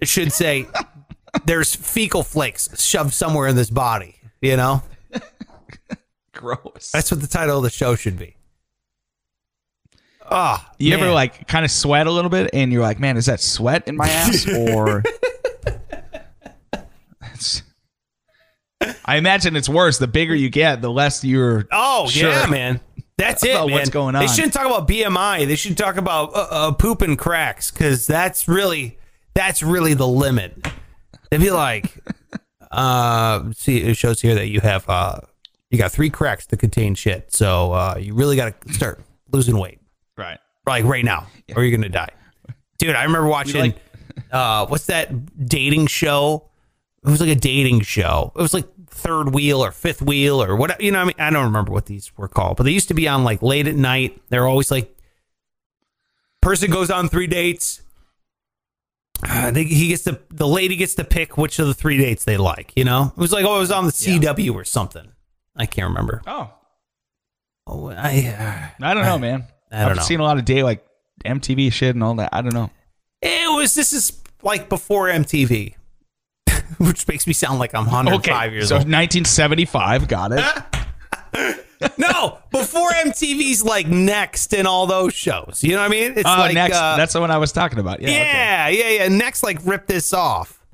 [0.00, 0.66] It should say
[1.44, 4.16] there's fecal flakes shoved somewhere in this body.
[4.40, 4.82] You know?
[6.32, 6.90] Gross.
[6.92, 8.36] That's what the title of the show should be.
[10.30, 13.26] Oh, You ever like kind of sweat a little bit and you're like, man, is
[13.26, 15.02] that sweat in my ass or
[19.04, 19.98] I imagine it's worse.
[19.98, 22.80] The bigger you get, the less you're Oh sure yeah, man.
[23.18, 23.70] That's it, man.
[23.70, 24.22] what's going on?
[24.22, 25.46] They shouldn't talk about BMI.
[25.46, 28.98] They should talk about uh, uh, poop and cracks because that's really
[29.34, 30.66] that's really the limit.
[31.30, 31.94] They'd be like,
[32.70, 35.20] uh, see, it shows here that you have uh,
[35.70, 37.32] you got three cracks to contain shit.
[37.32, 39.78] So uh, you really got to start losing weight
[40.16, 40.38] Right.
[40.66, 42.10] like right now, or you're gonna die,
[42.78, 42.94] dude.
[42.96, 43.76] I remember watching like-
[44.30, 46.48] uh, what's that dating show?
[47.04, 48.32] It was like a dating show.
[48.36, 51.00] It was like third wheel or fifth wheel or what you know.
[51.00, 53.24] I mean, I don't remember what these were called, but they used to be on
[53.24, 54.20] like late at night.
[54.28, 54.96] They're always like,
[56.40, 57.82] person goes on three dates.
[59.28, 62.24] Uh, they, he gets to the lady gets to pick which of the three dates
[62.24, 62.72] they like.
[62.76, 65.12] You know, it was like oh, it was on the CW or something.
[65.56, 66.22] I can't remember.
[66.26, 66.50] Oh.
[67.66, 69.44] Oh, I uh, I don't know, man.
[69.70, 70.02] I don't have know.
[70.02, 70.84] seen a lot of day like
[71.24, 72.30] MTV shit and all that.
[72.32, 72.70] I don't know.
[73.20, 73.74] It was.
[73.74, 75.76] This is like before MTV,
[76.78, 78.68] which makes me sound like I'm 105 years old.
[78.68, 78.92] so old.
[78.92, 81.58] 1975, got it.
[81.98, 85.64] No, before MTV's like Next and all those shows.
[85.64, 86.12] You know what I mean?
[86.16, 86.76] It's Oh, like next.
[86.76, 88.00] uh, That's the one I was talking about.
[88.00, 88.08] Yeah.
[88.10, 88.18] okay.
[88.22, 89.08] yeah, yeah, yeah.
[89.08, 90.64] Next, like rip this off.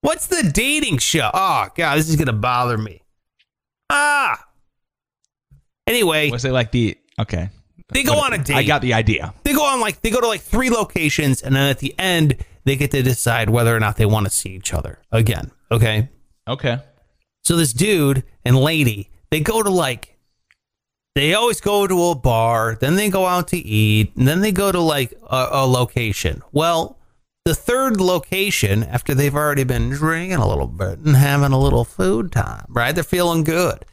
[0.00, 1.30] What's the dating show?
[1.32, 3.00] Oh god, this is gonna bother me.
[3.90, 4.44] Ah.
[5.86, 7.50] Anyway, Was it like the okay?
[7.92, 8.56] they go on a date.
[8.56, 9.32] I got the idea.
[9.44, 12.36] they go on like they go to like three locations and then at the end
[12.64, 16.08] they get to decide whether or not they want to see each other again okay?
[16.48, 16.78] Okay.
[17.42, 20.16] so this dude and lady they go to like
[21.14, 24.52] they always go to a bar then they go out to eat and then they
[24.52, 26.42] go to like a, a location.
[26.52, 26.98] Well
[27.44, 31.84] the third location after they've already been drinking a little bit and having a little
[31.84, 32.94] food time right?
[32.94, 33.84] They're feeling good.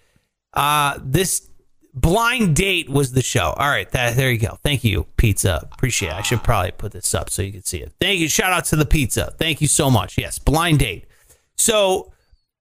[0.54, 1.50] Uh this
[2.02, 3.54] blind date was the show.
[3.58, 4.58] All right that there you go.
[4.64, 5.68] Thank you pizza.
[5.72, 6.16] Appreciate it.
[6.16, 7.94] I should probably put this up so you can see it.
[8.00, 8.30] Thank you.
[8.30, 9.34] Shout out to the pizza.
[9.38, 10.18] Thank you so much.
[10.18, 11.06] Yes blind date.
[11.58, 12.12] So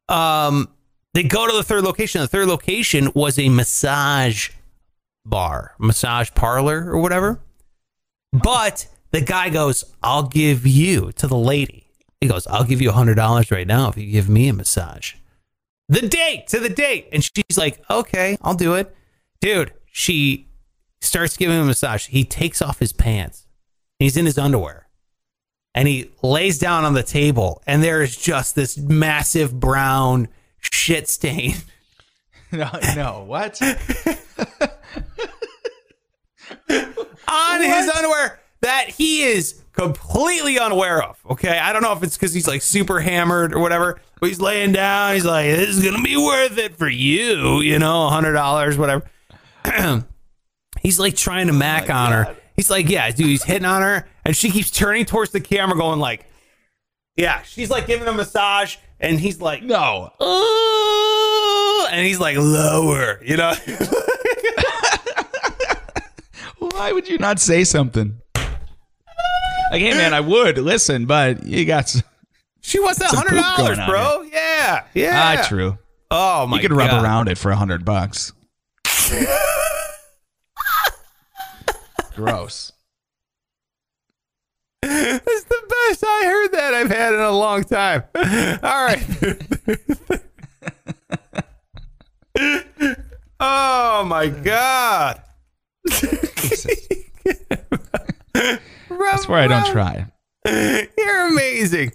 [0.08, 0.68] um
[1.14, 2.20] they go to the third location.
[2.20, 4.50] The third location was a massage
[5.24, 7.40] bar massage parlor or whatever.
[8.32, 11.86] But the guy goes i'll give you to the lady.
[12.20, 14.52] He goes, I'll give you a hundred dollars right now if you give me a
[14.52, 15.14] massage.
[15.88, 17.08] The date to the date.
[17.12, 18.95] And she's like, okay, I'll do it.
[19.40, 20.48] Dude, she
[21.00, 22.06] starts giving him a massage.
[22.06, 23.46] He takes off his pants.
[23.98, 24.88] He's in his underwear.
[25.74, 31.06] And he lays down on the table, and there is just this massive brown shit
[31.08, 31.54] stain
[32.52, 33.60] No, no, what?
[37.28, 41.18] on his underwear that he is completely unaware of.
[41.28, 41.58] Okay.
[41.58, 44.72] I don't know if it's because he's like super hammered or whatever, but he's laying
[44.72, 45.14] down.
[45.14, 49.04] He's like, this is going to be worth it for you, you know, $100, whatever.
[50.80, 52.36] he's like trying to mac on her.
[52.56, 54.08] He's like, yeah, dude, he's hitting on her.
[54.24, 56.24] And she keeps turning towards the camera, going like,
[57.16, 58.76] yeah, she's like giving him a massage.
[58.98, 60.10] And he's like, No.
[60.18, 63.52] oh, and he's like, lower, you know?
[66.58, 68.18] Why would you not say something?
[68.34, 72.02] Like, hey man, I would listen, but you got s-
[72.60, 74.22] she wants that hundred dollars, bro.
[74.22, 75.36] Yeah, yeah.
[75.38, 75.78] ah true.
[76.10, 78.32] Oh my You could rub around it for a hundred bucks.
[82.16, 82.72] Gross.
[84.82, 88.04] That's the best I heard that I've had in a long time.
[88.14, 89.04] All right.
[93.38, 95.20] oh my God.
[98.32, 100.06] That's where I don't try.
[100.46, 101.92] You're amazing.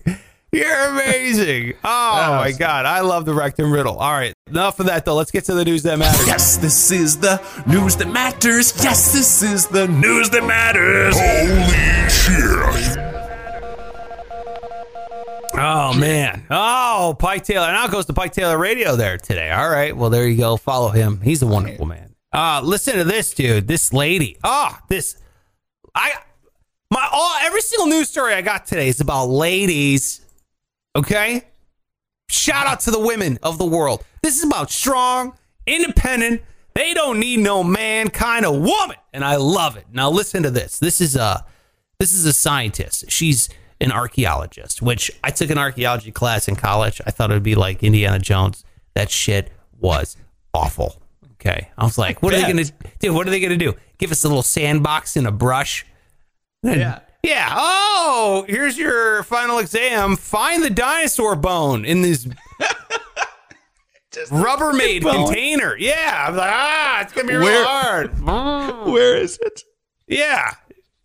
[0.51, 1.73] You're amazing.
[1.83, 2.85] Oh my God.
[2.85, 3.97] I love the rectum riddle.
[3.97, 4.33] All right.
[4.47, 5.15] Enough of that, though.
[5.15, 6.27] Let's get to the news that matters.
[6.27, 8.73] Yes, this is the news that matters.
[8.83, 11.15] Yes, this is the news that matters.
[11.17, 13.11] Holy shit.
[15.53, 16.45] Oh man.
[16.49, 17.67] Oh, Pike Taylor.
[17.67, 19.51] Now goes to Pike Taylor Radio there today.
[19.51, 19.95] All right.
[19.95, 20.57] Well, there you go.
[20.57, 21.21] Follow him.
[21.21, 22.15] He's a wonderful man.
[22.33, 23.67] Uh, listen to this, dude.
[23.67, 24.37] This lady.
[24.43, 25.17] Oh, this.
[25.95, 26.13] I.
[26.89, 30.25] My all every single news story I got today is about ladies.
[30.95, 31.43] Okay.
[32.29, 34.03] Shout out to the women of the world.
[34.21, 36.41] This is about strong, independent.
[36.73, 39.85] They don't need no man kind of woman, and I love it.
[39.91, 40.79] Now listen to this.
[40.79, 41.45] This is a
[41.99, 43.11] this is a scientist.
[43.11, 43.49] She's
[43.81, 47.01] an archaeologist, which I took an archaeology class in college.
[47.05, 48.63] I thought it would be like Indiana Jones.
[48.93, 50.15] That shit was
[50.53, 51.01] awful.
[51.33, 51.69] Okay.
[51.77, 53.13] I was like, what are they to do?
[53.13, 53.75] What are they to do?
[53.97, 55.85] Give us a little sandbox and a brush?
[56.63, 56.99] Yeah.
[57.23, 57.53] Yeah.
[57.55, 60.15] Oh, here's your final exam.
[60.17, 62.25] Find the dinosaur bone in this
[64.29, 65.75] Rubbermaid container.
[65.77, 66.25] Yeah.
[66.27, 68.19] I'm like, ah, it's going to be real Where- hard.
[68.91, 69.61] Where is it?
[70.07, 70.51] Yeah.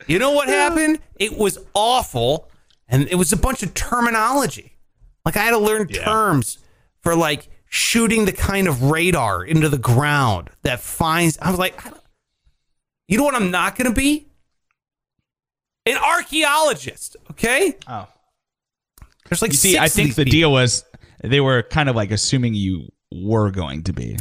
[0.07, 1.01] You know what happened?
[1.17, 2.51] It was awful.
[2.89, 4.77] And it was a bunch of terminology.
[5.25, 6.59] Like I had to learn terms
[7.03, 11.37] for like shooting the kind of radar into the ground that finds.
[11.41, 12.03] I was like, I don't-
[13.09, 14.27] you know what I'm not going to be?
[15.87, 17.17] An archaeologist.
[17.31, 17.75] Okay.
[17.89, 18.09] Oh.
[19.29, 20.31] There's like You see, six I think the people.
[20.33, 20.85] deal was
[21.23, 24.17] they were kind of like assuming you were going to be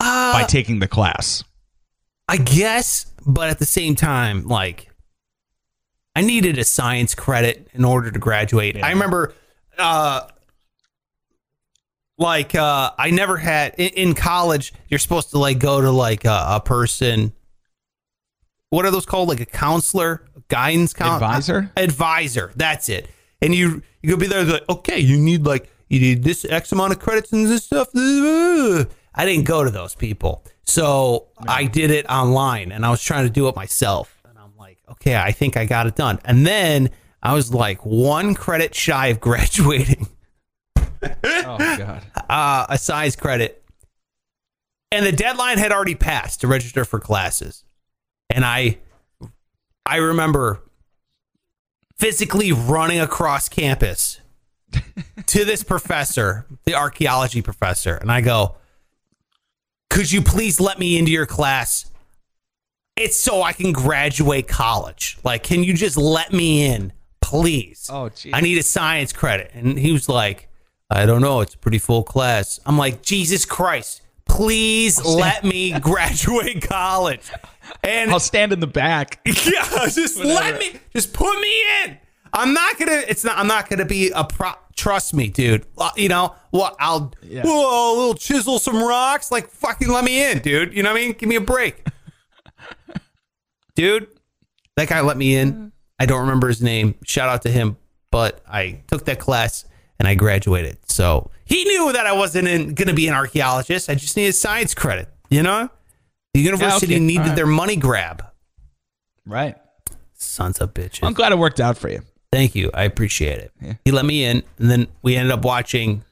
[0.00, 1.44] Uh, by taking the class.
[2.28, 4.88] I guess, but at the same time, like
[6.16, 8.82] I needed a science credit in order to graduate.
[8.82, 9.34] I remember
[9.78, 10.28] uh
[12.18, 16.24] like uh I never had in, in college you're supposed to like go to like
[16.24, 17.32] a, a person
[18.70, 21.70] what are those called like a counselor, a guidance counselor, Advisor?
[21.76, 22.52] advisor.
[22.56, 23.08] That's it.
[23.42, 26.72] And you you could be there like, okay, you need like you need this X
[26.72, 27.88] amount of credits and this stuff.
[27.94, 33.24] I didn't go to those people, so I did it online, and I was trying
[33.24, 34.16] to do it myself.
[34.28, 36.18] And I'm like, okay, I think I got it done.
[36.24, 36.90] And then
[37.22, 40.08] I was like one credit shy of graduating,
[41.02, 42.02] Oh god.
[42.28, 43.62] uh, a size credit,
[44.90, 47.64] and the deadline had already passed to register for classes.
[48.30, 48.78] And I,
[49.86, 50.62] I remember
[51.96, 54.20] physically running across campus
[55.26, 58.56] to this professor, the archaeology professor, and I go,
[59.90, 61.86] "Could you please let me into your class?
[62.96, 65.18] It's so I can graduate college.
[65.24, 67.88] Like, can you just let me in, please?
[67.92, 68.32] Oh, geez.
[68.34, 70.48] I need a science credit." And he was like,
[70.90, 71.40] "I don't know.
[71.40, 74.00] It's a pretty full class." I'm like, "Jesus Christ."
[74.34, 77.30] Please let me graduate college.
[77.84, 79.20] And I'll stand in the back.
[79.26, 81.98] yeah, just let me, just put me in.
[82.32, 83.02] I'm not gonna.
[83.08, 83.38] It's not.
[83.38, 84.50] I'm not gonna be a pro.
[84.74, 85.64] Trust me, dude.
[85.78, 86.74] Uh, You know what?
[86.80, 87.12] I'll.
[87.22, 87.42] Yeah.
[87.44, 89.30] Whoa, a little chisel some rocks.
[89.30, 90.74] Like fucking let me in, dude.
[90.74, 91.12] You know what I mean?
[91.12, 91.86] Give me a break,
[93.76, 94.08] dude.
[94.76, 95.70] That guy let me in.
[96.00, 96.96] I don't remember his name.
[97.04, 97.76] Shout out to him.
[98.10, 99.64] But I took that class
[100.04, 100.76] and I graduated.
[100.90, 103.88] So he knew that I wasn't gonna be an archaeologist.
[103.88, 105.08] I just needed science credit.
[105.30, 105.70] You know,
[106.34, 107.04] the university okay.
[107.04, 107.36] needed right.
[107.36, 108.22] their money grab.
[109.24, 109.56] Right.
[110.12, 111.00] Sons of bitches.
[111.02, 112.02] I'm glad it worked out for you.
[112.30, 112.70] Thank you.
[112.74, 113.78] I appreciate it.
[113.84, 116.04] He let me in, and then we ended up watching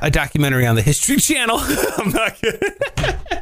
[0.00, 1.58] a documentary on the History Channel.
[1.98, 2.60] I'm not kidding.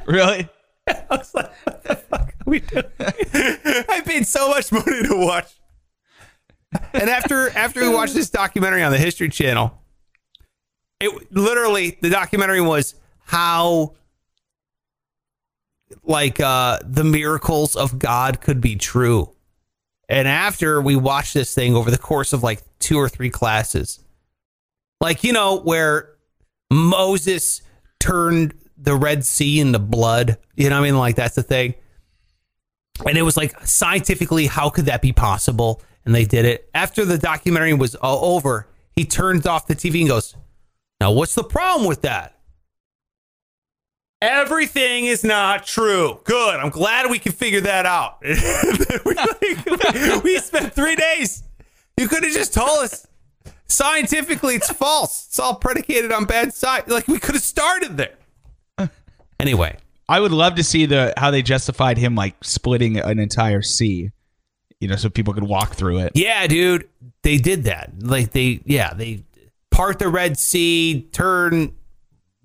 [0.07, 0.49] Really?
[0.89, 2.85] I was like, what the fuck are we doing?
[3.01, 5.53] I paid so much money to watch.
[6.93, 9.81] And after after we watched this documentary on the History Channel,
[11.01, 12.95] it literally the documentary was
[13.25, 13.95] how
[16.03, 19.31] like uh the miracles of God could be true.
[20.09, 24.01] And after we watched this thing over the course of like two or three classes,
[25.01, 26.17] like you know where
[26.71, 27.63] Moses
[28.01, 30.99] turned the Red Sea into blood, you know what I mean?
[30.99, 31.75] Like that's the thing.
[33.07, 35.83] And it was like scientifically, how could that be possible?
[36.07, 36.71] And they did it.
[36.73, 40.35] After the documentary was all over, he turns off the TV and goes,
[41.01, 42.39] "Now what's the problem with that?"
[44.23, 46.21] Everything is not true.
[46.25, 46.59] Good.
[46.59, 48.19] I'm glad we can figure that out.
[50.25, 51.43] we, spent three days.
[51.99, 53.07] You could have just told us.
[53.69, 55.27] Scientifically, it's false.
[55.27, 56.89] It's all predicated on bad science.
[56.89, 58.89] Like we could have started there.
[59.39, 59.77] Anyway,
[60.09, 64.13] I would love to see the how they justified him like splitting an entire sea,
[64.81, 66.13] you know, so people could walk through it.
[66.15, 66.89] yeah, dude,
[67.23, 67.93] they did that.
[68.01, 69.23] Like they, yeah, they
[69.71, 71.75] part the Red Sea, turn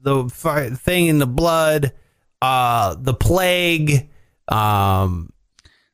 [0.01, 1.93] the thing into blood,
[2.41, 4.09] uh, the plague,
[4.47, 5.31] um,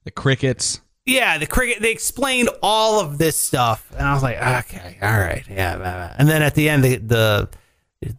[0.06, 0.80] The crickets.
[1.06, 1.82] yeah, the cricket.
[1.82, 5.76] They explained all of this stuff, and I was like, okay, all right, yeah.
[5.76, 6.12] blah, blah.
[6.18, 7.50] And then at the end, the the,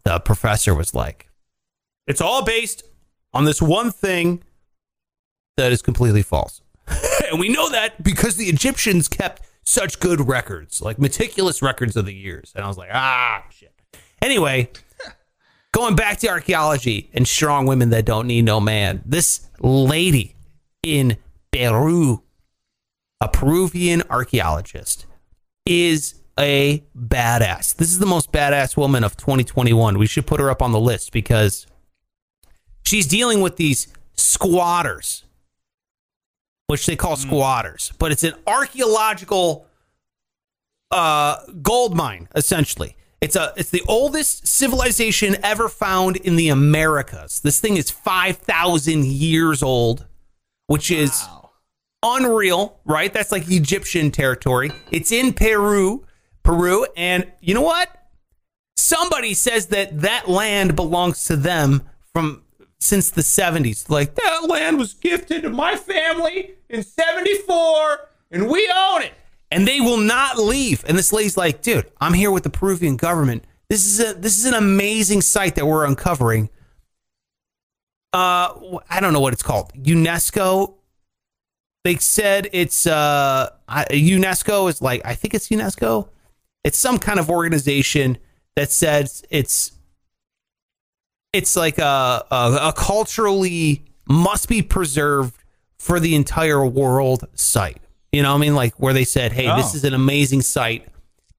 [0.04, 1.28] the professor was like,
[2.06, 2.82] "It's all based
[3.32, 4.42] on this one thing
[5.56, 6.60] that is completely false,"
[7.30, 12.06] and we know that because the Egyptians kept such good records, like meticulous records of
[12.06, 12.52] the years.
[12.54, 13.74] And I was like, ah, shit.
[14.22, 14.70] Anyway.
[15.70, 19.02] Going back to archaeology and strong women that don't need no man.
[19.04, 20.34] This lady
[20.82, 21.18] in
[21.52, 22.22] Peru
[23.20, 25.06] a Peruvian archaeologist,
[25.66, 27.74] is a badass.
[27.74, 29.98] This is the most badass woman of 2021.
[29.98, 31.66] We should put her up on the list because
[32.84, 35.24] she's dealing with these squatters,
[36.68, 39.66] which they call squatters, but it's an archaeological
[40.90, 42.94] uh, gold mine, essentially.
[43.20, 47.40] It's a it's the oldest civilization ever found in the Americas.
[47.40, 50.06] This thing is 5,000 years old,
[50.66, 51.24] which is
[52.02, 53.12] unreal, right?
[53.12, 54.70] That's like Egyptian territory.
[54.92, 56.06] It's in Peru,
[56.44, 57.90] Peru, and you know what?
[58.76, 62.44] Somebody says that that land belongs to them from
[62.80, 63.88] since the 70s.
[63.88, 69.12] Like that land was gifted to my family in 74 and we own it.
[69.50, 70.84] And they will not leave.
[70.86, 73.44] And this lady's like, "Dude, I'm here with the Peruvian government.
[73.70, 76.50] This is a this is an amazing site that we're uncovering."
[78.12, 79.72] Uh I don't know what it's called.
[79.74, 80.74] UNESCO
[81.84, 86.08] they said it's uh UNESCO is like I think it's UNESCO.
[86.64, 88.18] It's some kind of organization
[88.56, 89.72] that says it's
[91.38, 95.34] it's like a, a, a culturally must be preserved
[95.78, 97.78] for the entire world site.
[98.12, 98.54] You know what I mean?
[98.54, 99.76] Like where they said, hey, this Oh.
[99.76, 100.88] is an amazing site.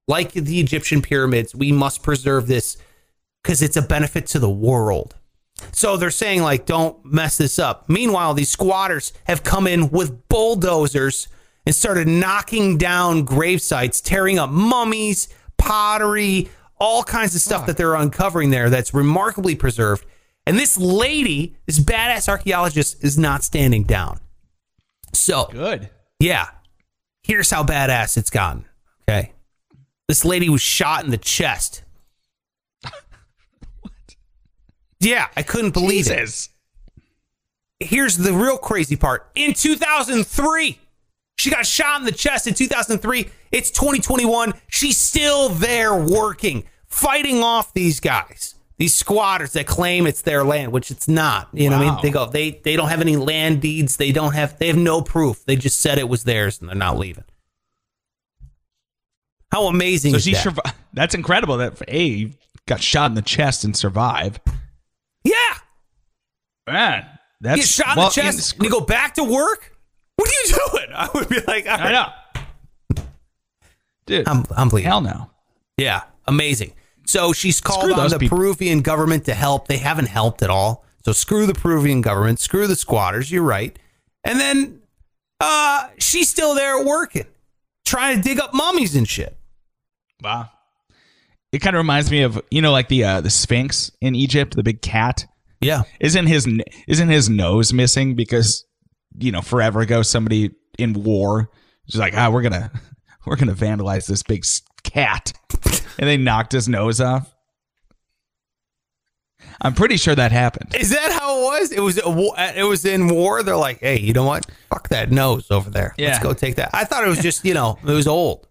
[0.08, 2.78] Like the Egyptian pyramids, we must preserve this
[3.44, 5.16] because it's a benefit to the world.
[5.74, 7.90] So they're saying, like, don't mess this up.
[7.90, 11.28] Meanwhile, these squatters have come in with bulldozers
[11.66, 15.28] and started knocking down grave sites, tearing up mummies,
[15.58, 16.50] pottery,
[16.80, 20.06] all kinds of stuff that they're uncovering there that's remarkably preserved.
[20.46, 24.20] And this lady, this badass archaeologist, is not standing down.
[25.14, 25.90] So, Good.
[26.20, 26.48] yeah,
[27.24, 28.66] here's how badass it's gotten.
[29.08, 29.34] Okay.
[30.08, 31.84] This lady was shot in the chest.
[33.82, 33.94] What?
[35.00, 36.50] Yeah, I couldn't believe it
[37.80, 39.30] here's the real crazy part.
[39.36, 40.80] In 2003,
[41.38, 43.30] she got shot in the chest in 2003.
[43.52, 44.54] It's 2021.
[44.68, 50.72] She's still there working, fighting off these guys, these squatters that claim it's their land,
[50.72, 51.50] which it's not.
[51.54, 52.00] You know what I mean?
[52.04, 53.98] They go, they they don't have any land deeds.
[53.98, 55.44] They don't have they have no proof.
[55.46, 57.24] They just said it was theirs and they're not leaving.
[59.52, 60.44] How amazing So is she that?
[60.44, 60.76] survived.
[60.94, 61.58] That's incredible.
[61.58, 62.34] That you
[62.68, 64.40] got shot in the chest and survive.
[65.24, 65.34] yeah.
[66.68, 69.76] Man, You that's get shot in well, the chest and you go back to work?
[70.18, 70.88] What are you doing?
[70.96, 71.92] I would be like, all I right.
[71.94, 72.08] know,
[74.10, 74.28] dude.
[74.28, 74.90] I'm, I'm bleeding.
[74.90, 75.30] hell no.
[75.78, 76.74] Yeah, amazing.
[77.06, 78.38] So she's called Screw on those the people.
[78.38, 79.68] Peruvian government to help.
[79.68, 80.84] They haven't helped at all.
[81.06, 83.32] So screw the Peruvian government, screw the squatters.
[83.32, 83.78] You're right.
[84.26, 84.82] And then
[85.40, 87.26] uh, she's still there working,
[87.86, 89.36] trying to dig up mummies and shit.
[90.22, 90.50] Wow.
[91.52, 94.56] It kind of reminds me of you know like the uh, the Sphinx in Egypt,
[94.56, 95.26] the big cat.
[95.62, 96.48] Yeah, Isn't his
[96.88, 98.66] isn't his nose missing because
[99.18, 101.50] you know forever ago somebody in war
[101.88, 102.72] was like ah we're gonna
[103.30, 104.44] we're gonna vandalize this big
[104.84, 105.34] cat,
[106.00, 107.34] and they knocked his nose off.
[109.62, 110.74] I'm pretty sure that happened.
[110.74, 111.72] Is that how it was?
[111.72, 113.44] It was it was in war.
[113.44, 114.48] They're like, hey, you know what?
[114.72, 115.94] Fuck that nose over there.
[116.00, 116.72] Let's go take that.
[116.74, 118.48] I thought it was just you know it was old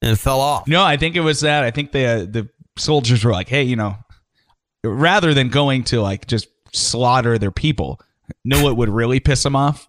[0.00, 0.66] and it fell off.
[0.66, 1.64] No, I think it was that.
[1.64, 2.48] I think the uh, the
[2.78, 3.94] soldiers were like, hey, you know,
[4.82, 8.00] rather than going to like just slaughter their people,
[8.42, 9.86] know what would really piss them off?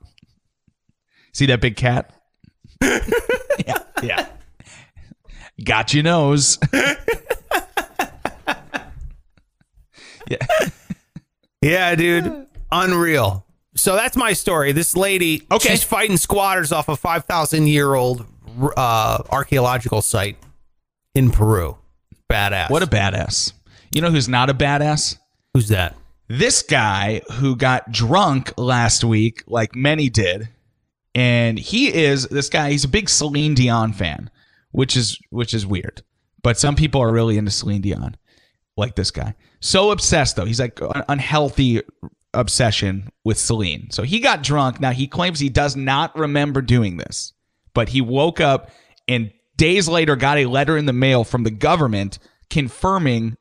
[1.32, 2.14] See that big cat?
[4.04, 4.28] yeah.
[5.64, 6.58] Got your nose.
[10.30, 10.38] yeah.
[11.62, 12.48] Yeah, dude.
[12.72, 13.46] Unreal.
[13.76, 14.72] So that's my story.
[14.72, 15.70] This lady, Okay.
[15.70, 18.26] she's fighting squatters off a 5,000 year old
[18.78, 20.38] uh, archaeological site
[21.14, 21.78] in Peru.
[22.30, 22.70] Badass.
[22.70, 23.54] What a badass.
[23.94, 25.18] You know who's not a badass?
[25.54, 25.96] Who's that?
[26.32, 30.48] this guy who got drunk last week, like many did,
[31.20, 32.72] and he is this guy.
[32.72, 34.30] He's a big Celine Dion fan,
[34.72, 36.02] which is which is weird.
[36.42, 38.16] But some people are really into Celine Dion,
[38.78, 39.36] like this guy.
[39.60, 41.82] So obsessed though, he's like an unhealthy
[42.34, 43.92] obsession with Celine.
[43.92, 44.80] So he got drunk.
[44.80, 47.34] Now he claims he does not remember doing this,
[47.74, 48.72] but he woke up
[49.10, 52.18] and days later got a letter in the mail from the government
[52.50, 53.36] confirming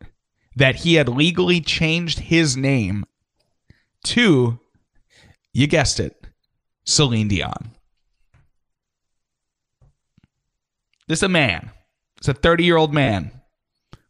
[0.57, 3.05] that he had legally changed his name
[4.03, 4.59] to,
[5.53, 6.18] you guessed it,
[6.89, 7.73] Celine Dion.
[11.07, 11.71] This is a man.
[12.17, 13.31] It's a 30 year old man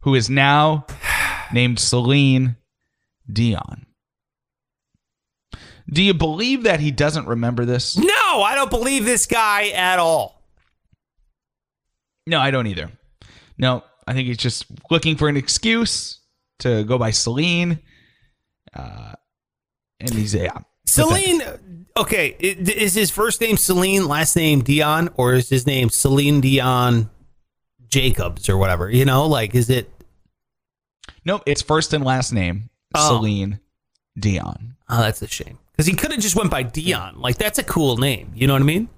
[0.03, 0.87] who is now
[1.53, 2.57] named Celine
[3.31, 3.87] Dion.
[5.91, 7.99] Do you believe that he doesn't remember this?
[7.99, 10.45] No, I don't believe this guy at all.
[12.29, 12.93] No, I don't either.
[13.59, 16.21] No, I think he's just looking for an excuse
[16.61, 17.81] to go by Celine.
[18.73, 19.15] Uh,
[19.99, 20.59] and he's yeah.
[20.87, 21.43] Celine,
[22.01, 27.11] okay, is his first name Celine, last name Dion, or is his name Celine Dion
[27.89, 28.91] Jacobs or whatever?
[28.91, 29.91] You know, like, is it?
[31.25, 33.17] Nope, it's first and last name Oh.
[33.19, 33.61] Celine
[34.19, 34.77] Dion.
[34.89, 37.21] Oh, that's a shame because he could have just went by Dion.
[37.21, 38.33] Like, that's a cool name.
[38.35, 38.89] You know what I mean?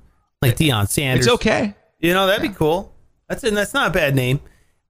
[0.42, 1.26] Like Deion Sanders.
[1.26, 1.74] It's okay.
[1.98, 2.94] You know, that'd be cool.
[3.28, 4.40] That's a, that's not a bad name.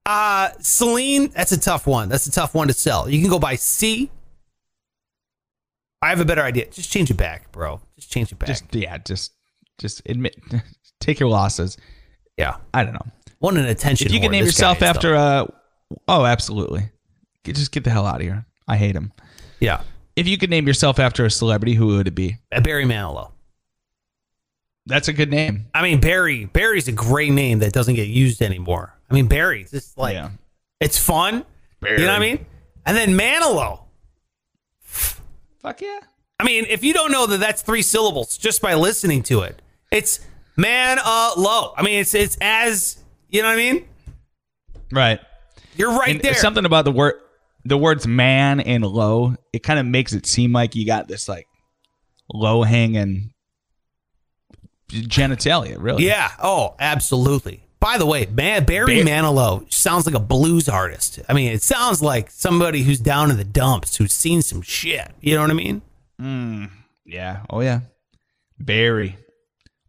[0.05, 2.07] Uh, Celine, that's a tough one.
[2.09, 3.09] That's a tough one to sell.
[3.09, 4.09] You can go by C.
[6.01, 6.67] I have a better idea.
[6.69, 7.81] Just change it back, bro.
[8.01, 8.47] Just change it back.
[8.47, 9.31] Just yeah, just
[9.77, 10.35] just admit,
[10.99, 11.77] take your losses.
[12.37, 12.57] yeah.
[12.73, 13.05] I don't know.
[13.39, 14.07] Want an attention.
[14.07, 15.45] If you can name yourself after uh
[16.07, 16.89] oh, absolutely.
[17.43, 18.45] Just get the hell out of here.
[18.67, 19.11] I hate him.
[19.59, 19.81] yeah,
[20.15, 22.37] If you could name yourself after a celebrity, who would it be?
[22.51, 23.31] Uh, Barry Manilow.
[24.85, 25.65] That's a good name.
[25.73, 26.45] I mean, Barry.
[26.45, 28.93] Barry's a great name that doesn't get used anymore.
[29.09, 30.29] I mean, Barry's just like Yeah.
[30.79, 31.45] it's fun.
[31.81, 31.99] Barry.
[32.01, 32.45] You know what I mean?
[32.85, 33.81] And then Manilow.
[34.81, 35.99] Fuck yeah.
[36.41, 39.61] I mean, if you don't know that that's three syllables just by listening to it,
[39.91, 40.21] it's
[40.57, 41.71] man uh low.
[41.77, 42.97] I mean, it's it's as
[43.29, 43.87] you know what I mean.
[44.91, 45.19] Right.
[45.75, 46.33] You're right and there.
[46.33, 47.13] something about the word
[47.63, 51.29] the words man and low it kind of makes it seem like you got this
[51.29, 51.45] like
[52.33, 53.31] low hanging
[54.89, 56.31] genitalia really Yeah.
[56.41, 57.67] Oh, absolutely.
[57.79, 61.19] By the way, man, Barry Ba- Manilow sounds like a blues artist.
[61.29, 65.11] I mean, it sounds like somebody who's down in the dumps who's seen some shit.
[65.21, 65.83] You know what I mean?
[66.21, 66.69] Mm,
[67.05, 67.79] yeah oh yeah
[68.59, 69.17] barry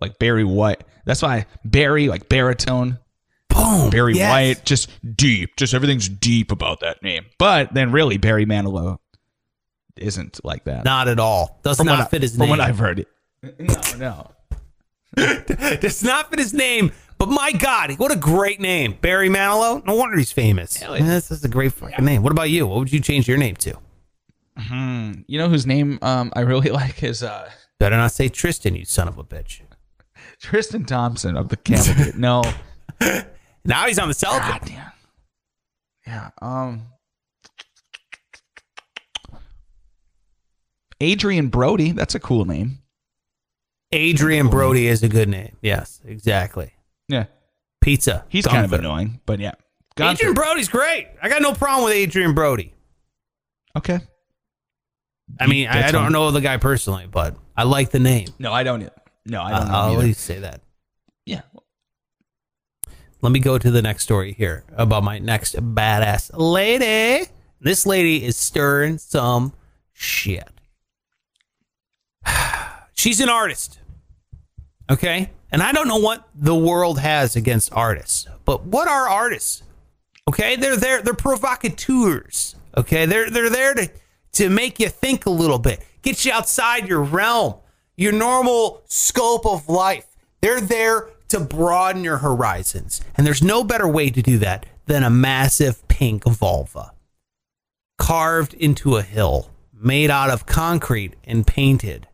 [0.01, 2.99] like barry white that's why barry like baritone
[3.51, 3.91] Boom.
[3.91, 4.31] barry Yes.
[4.31, 8.99] white just deep just everything's deep about that name but then really barry manilow
[9.97, 11.61] isn't like that Not at all.
[11.63, 12.49] Does from not what I- fit his from name.
[12.51, 13.09] what i've heard it
[13.59, 14.31] no no
[15.81, 16.91] Does not fit his name.
[17.19, 19.85] But my God, what a great name, Barry Manilow.
[19.85, 20.79] No wonder he's famous.
[20.79, 21.05] Hell yeah.
[21.05, 22.23] That's, that's a great fucking name.
[22.23, 22.67] What about you?
[22.67, 23.77] What would you change your name to?
[24.61, 27.51] You know whose name um i really like is uh
[27.83, 29.63] Better not say Tristan, you son of a bitch.
[30.41, 32.13] Tristan Thompson of the Camel.
[32.17, 32.45] no.
[33.65, 34.49] Now he's on the Celtics.
[34.49, 34.93] God damn.
[36.07, 36.31] Yeah.
[36.41, 36.83] Um.
[41.03, 41.91] Adrien Brody.
[41.91, 42.79] That's a cool name.
[43.93, 45.57] Adrien Brody is a good name.
[45.61, 46.75] Yes, exactly.
[47.09, 47.25] Yeah.
[47.81, 48.25] Pizza.
[48.29, 49.55] He's kind of annoying, but yeah.
[49.99, 51.09] Adrien Brody's great.
[51.21, 52.73] I got no problem with Adrien Brody.
[53.77, 53.99] Okay.
[55.41, 58.29] I mean, I, I don't know the guy personally, but I like the name.
[58.39, 58.89] No, I don't.
[59.27, 59.63] No, I don't.
[59.63, 60.61] Uh, know I'll at least say that.
[61.25, 61.43] Yeah.
[63.21, 67.29] Let me go to the next story here about my next badass lady.
[67.61, 69.53] This lady is stirring some
[69.93, 70.49] shit.
[72.95, 73.79] She's an artist.
[74.91, 75.31] Okay?
[75.53, 79.63] And I don't know what the world has against artists, but what are artists?
[80.29, 80.57] Okay?
[80.57, 82.57] They're there they're provocateurs.
[82.77, 83.07] Okay?
[83.07, 83.91] They're they're there to
[84.33, 87.55] to make you think a little bit, get you outside your realm,
[87.97, 90.07] your normal scope of life.
[90.41, 93.01] They're there to broaden your horizons.
[93.17, 96.93] And there's no better way to do that than a massive pink vulva
[97.99, 102.09] carved into a hill, made out of concrete and painted.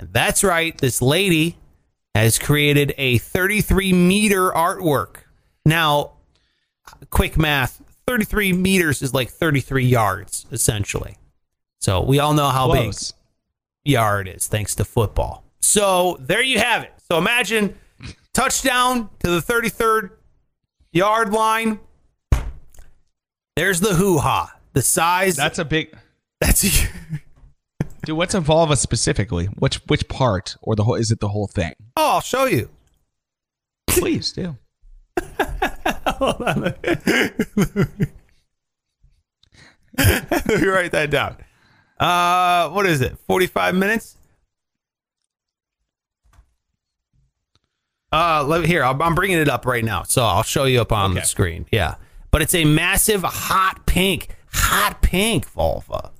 [0.00, 1.58] And that's right, this lady
[2.14, 5.16] has created a 33 meter artwork.
[5.66, 6.12] Now,
[7.10, 11.16] quick math 33 meters is like 33 yards, essentially.
[11.82, 13.10] So we all know how Close.
[13.10, 15.42] big yard is thanks to football.
[15.60, 16.92] So there you have it.
[17.10, 17.76] So imagine
[18.32, 20.10] touchdown to the 33rd
[20.92, 21.80] yard line.
[23.56, 24.56] There's the hoo ha.
[24.74, 25.34] The size.
[25.34, 25.92] That's a big.
[26.40, 26.88] that's a.
[28.04, 29.46] Dude, what's vulva specifically?
[29.46, 30.94] Which which part or the whole?
[30.94, 31.74] Is it the whole thing?
[31.96, 32.70] Oh, I'll show you.
[33.88, 34.56] Please do.
[39.98, 41.38] Let me write that down.
[42.02, 43.16] Uh, what is it?
[43.28, 44.16] Forty-five minutes.
[48.12, 48.84] Uh, let here.
[48.84, 51.66] I'm, I'm bringing it up right now, so I'll show you up on the screen.
[51.72, 51.94] Yeah,
[52.30, 56.10] but it's a massive hot pink, hot pink vulva.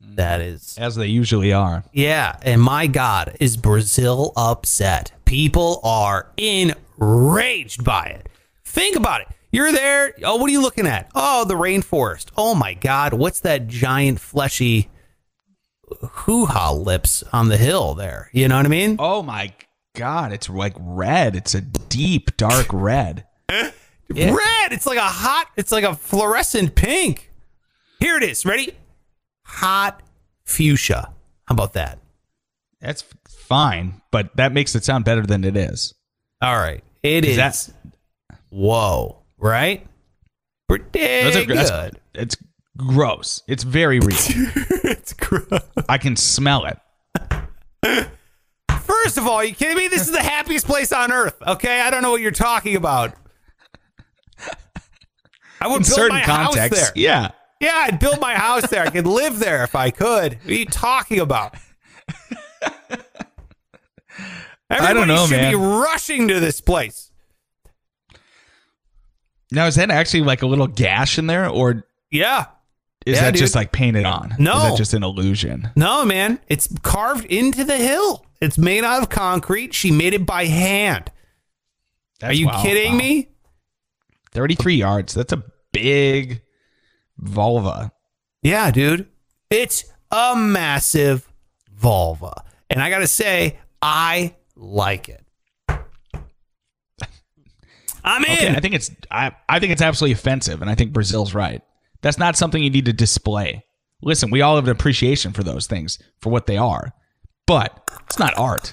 [0.00, 1.82] That is As they usually are.
[1.92, 5.12] yeah, and my God, is Brazil upset?
[5.24, 8.28] People are enraged by it.
[8.64, 9.28] Think about it.
[9.50, 10.12] You're there.
[10.22, 11.10] Oh, what are you looking at?
[11.14, 12.26] Oh, the rainforest.
[12.36, 14.90] Oh my God, what's that giant fleshy
[16.10, 18.30] hoo ha lips on the hill there?
[18.32, 18.96] You know what I mean?
[18.98, 19.52] Oh my
[19.94, 21.36] god, it's like red.
[21.36, 23.26] It's a deep dark red.
[24.08, 24.72] Red.
[24.72, 25.48] It's like a hot.
[25.56, 27.32] It's like a fluorescent pink.
[27.98, 28.46] Here it is.
[28.46, 28.72] Ready?
[29.44, 30.00] Hot
[30.44, 31.12] fuchsia.
[31.46, 31.98] How about that?
[32.80, 35.92] That's fine, but that makes it sound better than it is.
[36.40, 36.84] All right.
[37.02, 37.68] It Is that-
[38.50, 39.22] whoa.
[39.38, 39.84] Right?
[40.68, 41.48] Pretty are, good.
[41.56, 42.36] that's- it's
[42.76, 43.42] gross.
[43.48, 44.16] It's very real.
[45.88, 46.78] I can smell it.
[48.82, 49.88] First of all, you kidding me?
[49.88, 51.34] This is the happiest place on earth.
[51.46, 53.14] Okay, I don't know what you're talking about.
[55.60, 56.92] I would In build certain my house contexts, there.
[56.96, 57.30] yeah.
[57.60, 58.82] Yeah, I'd build my house there.
[58.82, 60.34] I could live there if I could.
[60.42, 61.54] What are you talking about?
[64.68, 67.10] Everybody don't know, should be rushing to this place.
[69.52, 72.46] Now, is that actually like a little gash in there, or Yeah.
[73.06, 73.40] Is Yeah, that dude.
[73.40, 74.34] just like painted on?
[74.38, 74.56] No.
[74.56, 75.70] is that just an illusion?
[75.76, 76.40] No, man.
[76.48, 78.26] It's carved into the hill.
[78.40, 79.72] It's made out of concrete.
[79.72, 81.10] She made it by hand.
[82.22, 82.98] Are you wow, kidding wow.
[82.98, 83.28] me?
[84.32, 85.14] Thirty-three yards.
[85.14, 85.42] That's a
[85.72, 86.42] big
[87.18, 87.92] vulva.
[88.42, 89.08] Yeah, dude.
[89.50, 91.26] It's a massive
[91.74, 92.44] vulva.
[92.68, 95.22] And I got to say, I like it.
[98.04, 98.30] I'm in.
[98.30, 101.62] Okay, I think it's I, I think it's absolutely offensive, and I think Brazil's right.
[102.06, 103.64] That's not something you need to display.
[104.00, 106.92] Listen, we all have an appreciation for those things for what they are,
[107.48, 108.72] but it's not art.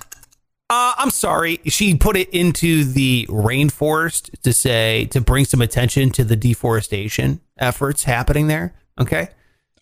[0.70, 1.60] Uh, I'm sorry.
[1.66, 7.42] She put it into the rainforest to say to bring some attention to the deforestation
[7.58, 8.76] efforts happening there.
[9.02, 9.30] Okay.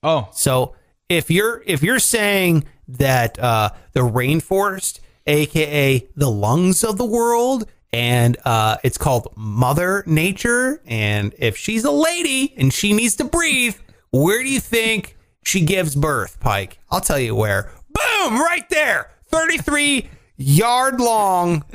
[0.01, 0.75] Oh, So
[1.09, 7.69] if you're if you're saying that uh, the rainforest, aka the lungs of the world,
[7.93, 13.23] and uh, it's called Mother Nature, and if she's a lady and she needs to
[13.23, 13.75] breathe,
[14.11, 16.79] where do you think she gives birth, Pike?
[16.89, 17.71] I'll tell you where.
[17.93, 18.39] Boom!
[18.39, 21.63] Right there, thirty three yard long.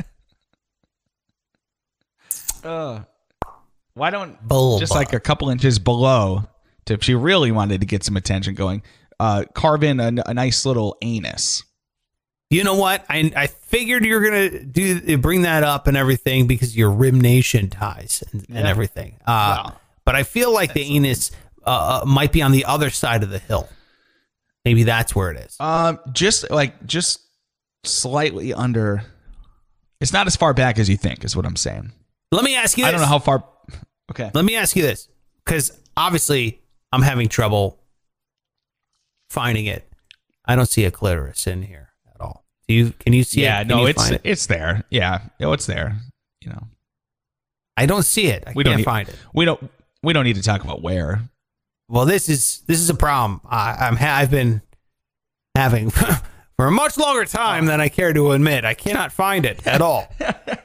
[2.65, 3.05] Uh,
[3.95, 4.81] why don't Vulva.
[4.81, 6.43] just like a couple inches below,
[6.87, 8.83] to, if she really wanted to get some attention going,
[9.21, 11.63] uh, carve in a, a nice little anus.
[12.51, 13.05] You know what?
[13.09, 17.69] I I figured you're gonna do bring that up and everything because your Rim Nation
[17.71, 19.17] ties and, and everything.
[19.27, 21.33] Uh, Well, but I feel like the anus
[21.67, 23.69] uh, uh, might be on the other side of the hill.
[24.65, 25.57] Maybe that's where it is.
[25.59, 27.21] Um, just like just
[27.85, 29.03] slightly under.
[30.01, 31.91] It's not as far back as you think, is what I'm saying.
[32.31, 32.85] Let me ask you.
[32.85, 32.89] This.
[32.89, 33.45] I don't know how far.
[34.11, 34.31] Okay.
[34.35, 35.09] Let me ask you this,
[35.45, 36.61] because obviously
[36.93, 37.81] I'm having trouble
[39.31, 39.91] finding it.
[40.45, 41.86] I don't see a clitoris in here.
[42.69, 42.93] Do you?
[42.99, 43.67] Can you see yeah, it?
[43.67, 44.21] No, it's it?
[44.25, 44.85] it's there.
[44.91, 45.97] Yeah, no, it's there.
[46.43, 46.63] You know,
[47.77, 48.45] I don't see it.
[48.47, 49.17] I we can't don't need, find it.
[49.35, 49.71] We don't.
[50.03, 51.21] We don't need to talk about where.
[51.89, 53.41] Well, this is this is a problem.
[53.49, 54.63] I, I'm ha- I've been
[55.55, 55.91] having
[56.57, 58.65] for a much longer time than I care to admit.
[58.65, 60.09] I cannot find it at all.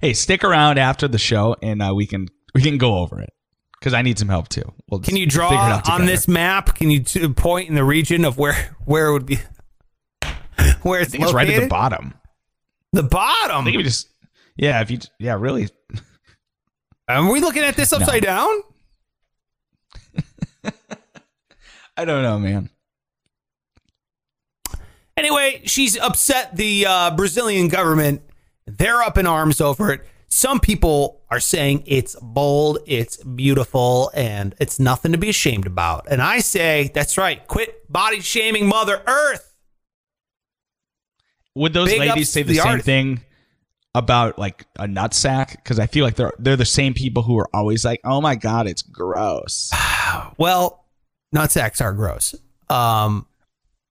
[0.00, 3.30] Hey, stick around after the show, and uh, we can we can go over it
[3.78, 4.72] because I need some help too.
[4.90, 6.74] We'll Can you draw on this map?
[6.74, 9.38] Can you t- point in the region of where where it would be
[10.88, 12.14] where I it's think it's right at the bottom.
[12.92, 13.64] The I bottom.
[13.64, 14.08] think we just.
[14.56, 14.98] Yeah, if you.
[15.18, 15.68] Yeah, really.
[17.08, 18.48] Are we looking at this upside down?
[21.96, 22.70] I don't know, man.
[25.16, 28.22] Anyway, she's upset the uh, Brazilian government
[28.66, 30.06] They're up in arms over it.
[30.28, 36.06] Some people are saying it's bold, it's beautiful, and it's nothing to be ashamed about.
[36.10, 37.46] And I say, that's right.
[37.46, 39.51] Quit body shaming Mother Earth.
[41.54, 42.86] Would those Big ladies say the, the same artist.
[42.86, 43.20] thing
[43.94, 45.52] about like a nutsack?
[45.52, 48.34] Because I feel like they're they're the same people who are always like, "Oh my
[48.34, 49.70] god, it's gross."
[50.36, 50.84] Well,
[51.34, 52.34] nutsacks are gross.
[52.68, 53.26] Um,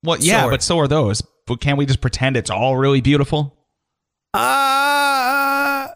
[0.04, 1.20] Well, yeah, So but so are those.
[1.46, 3.56] But can't we just pretend it's all really beautiful?
[4.34, 5.88] Uh,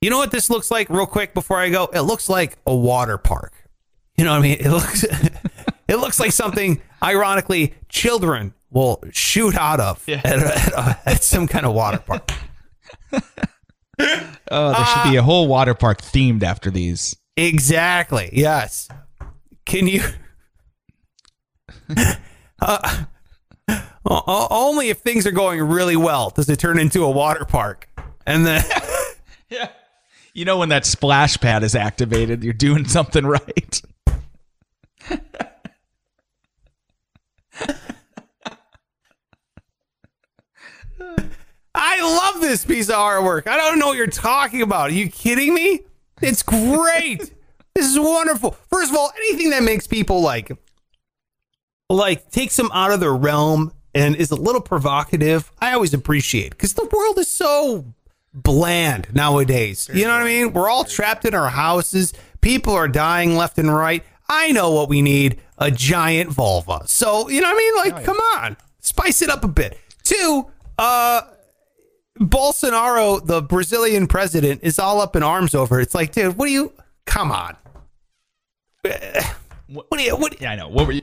[0.00, 1.86] you know what this looks like, real quick before I go?
[1.86, 3.54] It looks like a water park.
[4.16, 4.58] You know what I mean?
[4.60, 5.04] It looks,
[5.88, 6.82] it looks like something.
[7.02, 12.30] Ironically, children will shoot out of at, at, at some kind of water park.
[14.50, 17.16] Oh, there should be a whole water park themed after these.
[17.36, 18.30] Exactly.
[18.32, 18.88] Yes.
[19.66, 20.02] Can you?
[22.62, 23.04] uh,
[24.04, 27.88] only if things are going really well does it turn into a water park,
[28.26, 28.64] and then.
[29.50, 29.70] Yeah.
[30.34, 33.82] You know when that splash pad is activated, you're doing something right.
[41.74, 43.46] I love this piece of artwork.
[43.46, 44.90] I don't know what you're talking about.
[44.90, 45.80] Are you kidding me?
[46.20, 47.18] It's great.
[47.74, 48.52] this is wonderful.
[48.70, 50.50] First of all, anything that makes people like
[51.90, 56.50] like takes them out of their realm and is a little provocative, I always appreciate
[56.50, 57.84] because the world is so
[58.34, 59.88] bland nowadays.
[59.92, 60.52] You know what I mean?
[60.52, 62.12] We're all trapped in our houses.
[62.40, 64.04] People are dying left and right.
[64.28, 66.82] I know what we need a giant vulva.
[66.86, 67.94] So, you know what I mean?
[67.94, 69.78] Like, come on, spice it up a bit.
[70.02, 71.22] Two, uh,
[72.18, 75.78] Bolsonaro, the Brazilian president, is all up in arms over.
[75.80, 75.82] it.
[75.84, 76.72] It's like, dude, what do you?
[77.06, 77.56] Come on.
[78.84, 79.22] Eh,
[79.66, 80.16] What do you?
[80.16, 80.68] What, Yeah, I know.
[80.68, 81.02] What were you?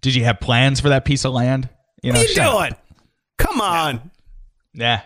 [0.00, 1.68] Did you have plans for that piece of land?
[2.02, 2.58] You know, what are you shut up.
[2.60, 2.72] doing?
[3.38, 4.10] Come on.
[4.74, 5.00] Yeah,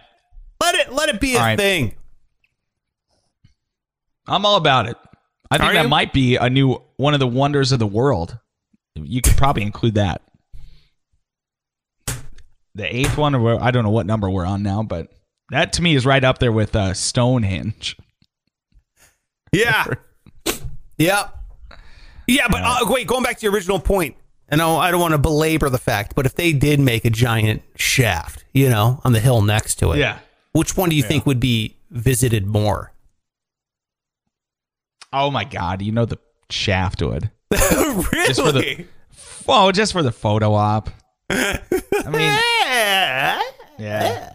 [0.61, 1.59] Let it let it be a All right.
[1.59, 1.95] thing.
[4.27, 4.97] I'm all about it.
[5.51, 5.89] I think Are that you?
[5.89, 8.39] might be a new one of the wonders of the world.
[8.95, 10.23] You could probably include that.
[12.77, 15.11] The eighth one, or I don't know what number we're on now, but
[15.51, 17.97] that to me is right up there with uh, Stonehenge.
[19.51, 19.87] Yeah.
[20.99, 21.29] yeah.
[22.27, 24.17] Yeah, but uh, wait, going back to your original point,
[24.49, 27.11] and I I don't want to belabor the fact, but if they did make a
[27.11, 30.19] giant shaft, you know, on the hill next to it, Yeah.
[30.53, 32.93] which one do you think would be visited more?
[35.13, 35.81] Oh my God!
[35.83, 36.19] You know the
[36.51, 37.31] shaft would.
[37.51, 38.35] really?
[38.35, 38.85] for the-
[39.47, 40.91] Well, just for the photo op.
[41.31, 41.61] I
[42.07, 43.41] mean, yeah.
[43.79, 44.33] yeah.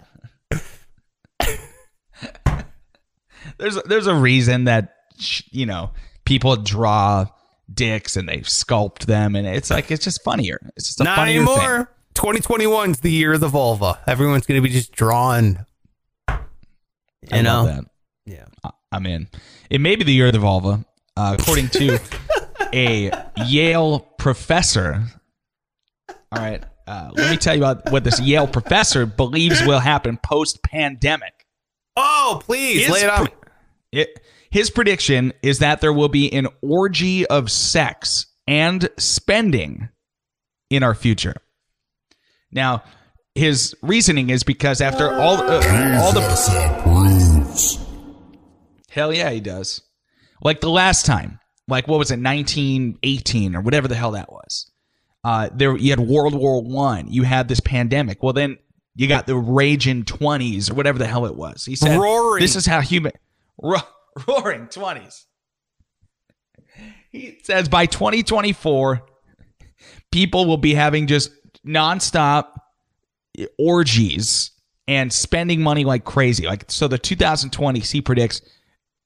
[3.57, 4.95] there's there's a reason that
[5.51, 5.91] you know
[6.25, 7.25] people draw
[7.73, 10.59] dicks and they sculpt them, and it's like it's just funnier.
[10.75, 11.91] It's just a Not funnier anymore.
[12.15, 13.99] 2021's the year of the vulva.
[14.05, 15.65] Everyone's going to be just drawing.
[16.29, 16.35] You
[17.31, 17.63] I know?
[17.63, 17.85] love that.
[18.25, 18.45] Yeah.
[18.63, 19.29] I- I'm in.
[19.69, 20.83] It may be the year of the vulva,
[21.15, 21.97] uh, according to
[22.73, 23.09] a
[23.45, 25.03] Yale professor.
[26.09, 26.61] All right,
[26.91, 31.45] uh, let me tell you about what this Yale professor believes will happen post pandemic.
[31.95, 33.23] Oh, please lay it on.
[33.25, 33.31] me.
[33.93, 34.19] It,
[34.49, 39.87] his prediction is that there will be an orgy of sex and spending
[40.69, 41.35] in our future.
[42.51, 42.83] Now,
[43.35, 46.21] his reasoning is because after all, uh, all the
[48.89, 49.81] hell yeah, he does.
[50.41, 51.39] Like the last time,
[51.69, 54.70] like what was it, nineteen eighteen or whatever the hell that was.
[55.23, 57.11] Uh, there you had World War One.
[57.11, 58.23] You had this pandemic.
[58.23, 58.57] Well, then
[58.95, 61.65] you got the raging twenties or whatever the hell it was.
[61.65, 62.41] He said, Roaring.
[62.41, 63.13] "This is how human
[63.61, 63.77] ro-
[64.27, 65.27] roaring twenties.
[67.11, 69.01] He says by 2024,
[70.13, 71.31] people will be having just
[71.67, 72.47] nonstop
[73.59, 74.51] orgies
[74.87, 76.45] and spending money like crazy.
[76.45, 78.41] Like so, the 2020s he predicts.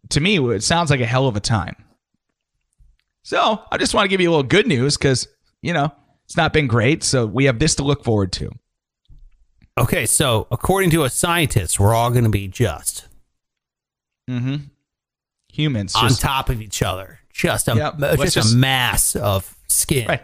[0.10, 1.76] To me, it sounds like a hell of a time.
[3.24, 5.28] So I just want to give you a little good news because
[5.64, 5.92] you know
[6.26, 7.04] it's not been great.
[7.04, 8.52] So we have this to look forward to.
[9.78, 13.08] Okay, so according to a scientist, we're all going to be just
[14.30, 14.56] Mm-hmm.
[15.54, 19.16] Humans on just top of each other, just a Yep, uh, just, just- a mass
[19.16, 20.08] of skin.
[20.08, 20.22] Right.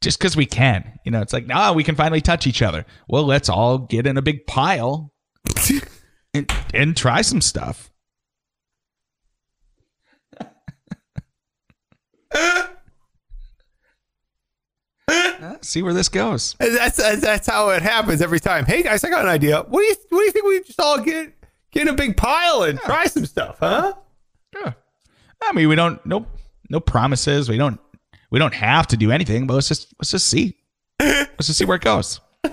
[0.00, 0.98] Just because we can.
[1.04, 2.86] You know, it's like, nah, we can finally touch each other.
[3.08, 5.12] Well, let's all get in a big pile
[6.34, 7.90] and, and try some stuff.
[15.62, 16.56] See where this goes.
[16.60, 18.64] And That's that's how it happens every time.
[18.66, 19.62] Hey guys, I got an idea.
[19.68, 21.34] What do you what do you think we just all get
[21.70, 23.92] get in a big pile and try some stuff, huh?
[24.54, 24.72] Yeah.
[25.42, 26.26] I mean, we don't no
[26.68, 27.48] no promises.
[27.48, 27.80] We don't
[28.30, 30.56] we don't have to do anything, but let's just let's just see.
[31.00, 32.20] Let's just see where it goes.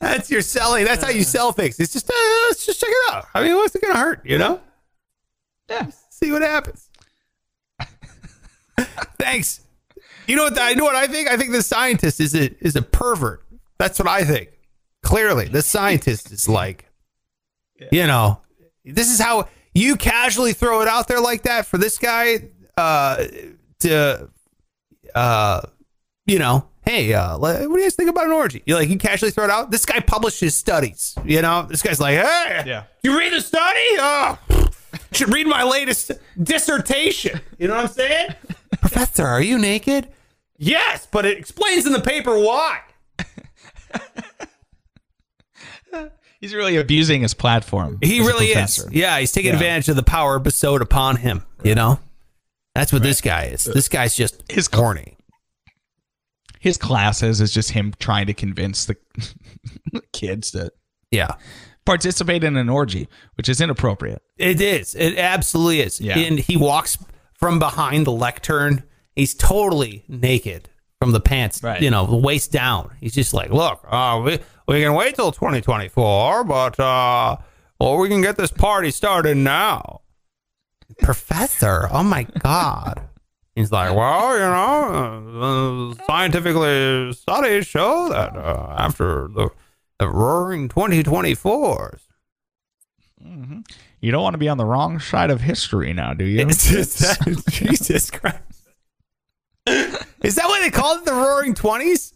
[0.00, 0.84] That's your selling.
[0.84, 1.78] That's how you sell things.
[1.80, 2.14] It's just, uh,
[2.48, 3.26] let's just check it out.
[3.34, 4.20] I mean, what's it going to hurt?
[4.26, 4.60] You know?
[5.70, 5.86] Yeah.
[6.10, 6.83] See what happens.
[9.24, 9.60] Thanks.
[10.26, 10.58] You know what?
[10.58, 11.28] I know what I think.
[11.28, 13.44] I think the scientist is a is a pervert.
[13.78, 14.50] That's what I think.
[15.02, 16.86] Clearly, the scientist is like,
[17.92, 18.40] you know,
[18.84, 22.48] this is how you casually throw it out there like that for this guy
[22.78, 23.24] uh,
[23.80, 24.30] to,
[25.14, 25.60] uh,
[26.26, 28.62] you know, hey, uh, what do you guys think about an orgy?
[28.66, 29.70] You like you casually throw it out.
[29.70, 31.14] This guy published his studies.
[31.24, 32.84] You know, this guy's like, hey, Yeah.
[33.02, 33.80] you read the study?
[33.98, 34.38] Oh,
[35.12, 36.12] should read my latest
[36.42, 37.40] dissertation.
[37.58, 38.34] You know what I'm saying?
[38.88, 40.08] Professor, are you naked?
[40.58, 42.80] Yes, but it explains in the paper why.
[46.40, 47.98] He's really abusing his platform.
[48.02, 48.86] He really is.
[48.92, 49.54] Yeah, he's taking Yeah.
[49.54, 51.42] advantage of the power bestowed upon him.
[51.62, 51.98] You know,
[52.74, 53.64] that's what this guy is.
[53.64, 55.16] This guy's just His- corny.
[56.60, 58.96] His classes is just him trying to convince the
[60.12, 60.70] kids to
[61.10, 61.36] Yeah,
[61.86, 64.20] participate in an orgy, which is inappropriate.
[64.36, 64.94] it is.
[64.94, 65.98] It absolutely is.
[66.00, 66.18] Yeah.
[66.18, 66.98] And he walks
[67.44, 68.82] from behind the lectern.
[69.14, 71.82] He's totally naked from the pants, Right.
[71.82, 72.90] you know, the waist down.
[73.00, 77.36] He's just like, look, uh, we we can wait till 2024, but uh,
[77.78, 80.00] well, we can get this party started now.
[81.02, 83.02] Professor, oh my god.
[83.54, 89.50] He's like, well, you know, uh, scientifically studies show that uh, after the,
[89.98, 92.00] the roaring 2024s,
[94.04, 96.44] You don't want to be on the wrong side of history now, do you?
[96.44, 98.36] That, Jesus Christ.
[100.22, 102.12] Is that why they called it the Roaring Twenties?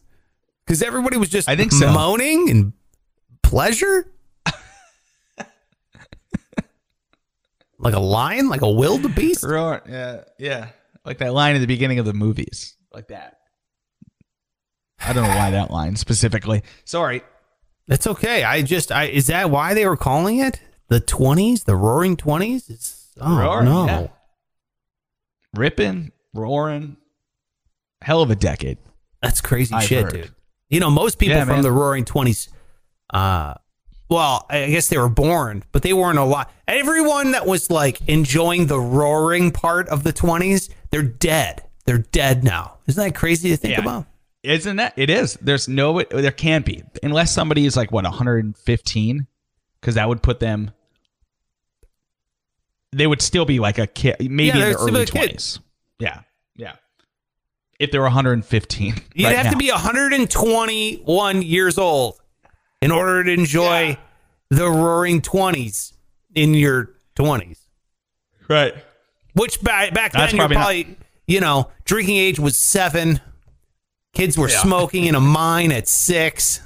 [0.66, 1.90] Because everybody was just I think so.
[1.90, 2.74] moaning and
[3.42, 4.12] pleasure,
[7.78, 9.42] like a lion, like a wildebeest.
[9.42, 10.68] Roar, yeah, yeah.
[11.06, 12.76] Like that line at the beginning of the movies.
[12.92, 13.38] Like that.
[15.00, 16.64] I don't know why that line specifically.
[16.84, 17.22] Sorry.
[17.86, 18.44] That's okay.
[18.44, 22.68] I just, I is that why they were calling it the Twenties, the Roaring Twenties?
[22.70, 24.06] It's oh Roaring, no, yeah.
[25.54, 26.96] Ripping, roaring.
[28.02, 28.78] Hell of a decade.
[29.22, 30.12] That's crazy I've shit, heard.
[30.12, 30.34] dude.
[30.68, 31.62] You know, most people Yeah, from man.
[31.62, 32.48] the Roaring Twenties,
[33.10, 33.54] uh,
[34.10, 36.46] well, I guess they were born, but they weren't alive.
[36.66, 41.62] Everyone that was like enjoying the roaring part of the twenties, they're dead.
[41.86, 42.78] They're dead now.
[42.86, 43.80] Isn't that crazy to think Yeah.
[43.82, 44.06] about?
[44.42, 44.92] Isn't that?
[44.96, 45.34] It is.
[45.40, 46.82] There's no, there can't be.
[47.02, 49.26] Unless somebody is like, what, 115?
[49.80, 50.70] Because that would put them,
[52.92, 55.60] they would still be like a kid, maybe Yeah, in their early 20s.
[55.98, 56.20] Yeah.
[56.56, 56.74] Yeah.
[57.78, 58.94] If they were 115.
[59.14, 59.50] You'd right have now.
[59.52, 62.18] to be 121 years old
[62.80, 63.96] in order to enjoy
[64.50, 65.92] the Roaring Twenties
[66.34, 67.60] in your twenties.
[68.48, 68.74] Right.
[69.34, 73.20] Which back back That's then, you're probably not- probably you know drinking age was seven.
[74.14, 76.60] Kids were smoking in a mine at six.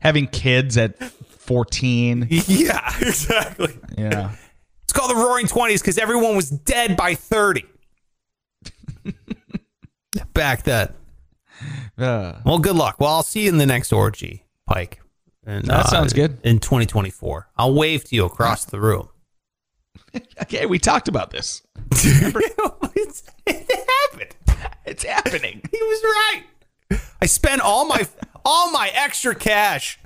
[0.00, 2.26] Having kids at 14.
[2.48, 3.78] Yeah, exactly.
[3.96, 4.32] Yeah.
[4.98, 7.64] It's called the Roaring Twenties because everyone was dead by thirty.
[10.34, 10.92] Back then.
[11.96, 12.96] Uh, Well, good luck.
[12.98, 15.00] Well, I'll see you in the next orgy, Pike.
[15.46, 16.38] And, That sounds good.
[16.42, 19.08] In 2024, I'll wave to you across the room.
[20.42, 21.62] okay, we talked about this.
[22.96, 24.34] It's- it happened.
[24.84, 25.62] It's happening.
[25.70, 26.98] He was right.
[27.22, 28.04] I spent all my
[28.44, 30.00] all my extra cash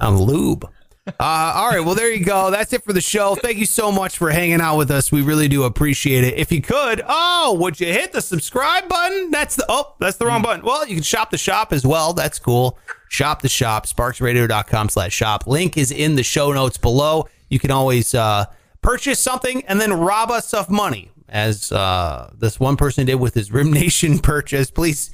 [0.00, 0.68] on lube.
[1.06, 2.50] Uh, all right, well there you go.
[2.50, 3.36] That's it for the show.
[3.36, 5.12] Thank you so much for hanging out with us.
[5.12, 6.34] We really do appreciate it.
[6.34, 9.30] If you could, oh, would you hit the subscribe button?
[9.30, 10.64] That's the oh, that's the wrong button.
[10.64, 12.12] Well, you can shop the shop as well.
[12.12, 12.78] That's cool.
[13.08, 15.46] Shop the shop, sparksradio.com slash shop.
[15.46, 17.28] Link is in the show notes below.
[17.48, 18.46] You can always uh,
[18.82, 23.34] purchase something and then rob us of money, as uh, this one person did with
[23.34, 24.72] his Rim Nation purchase.
[24.72, 25.10] Please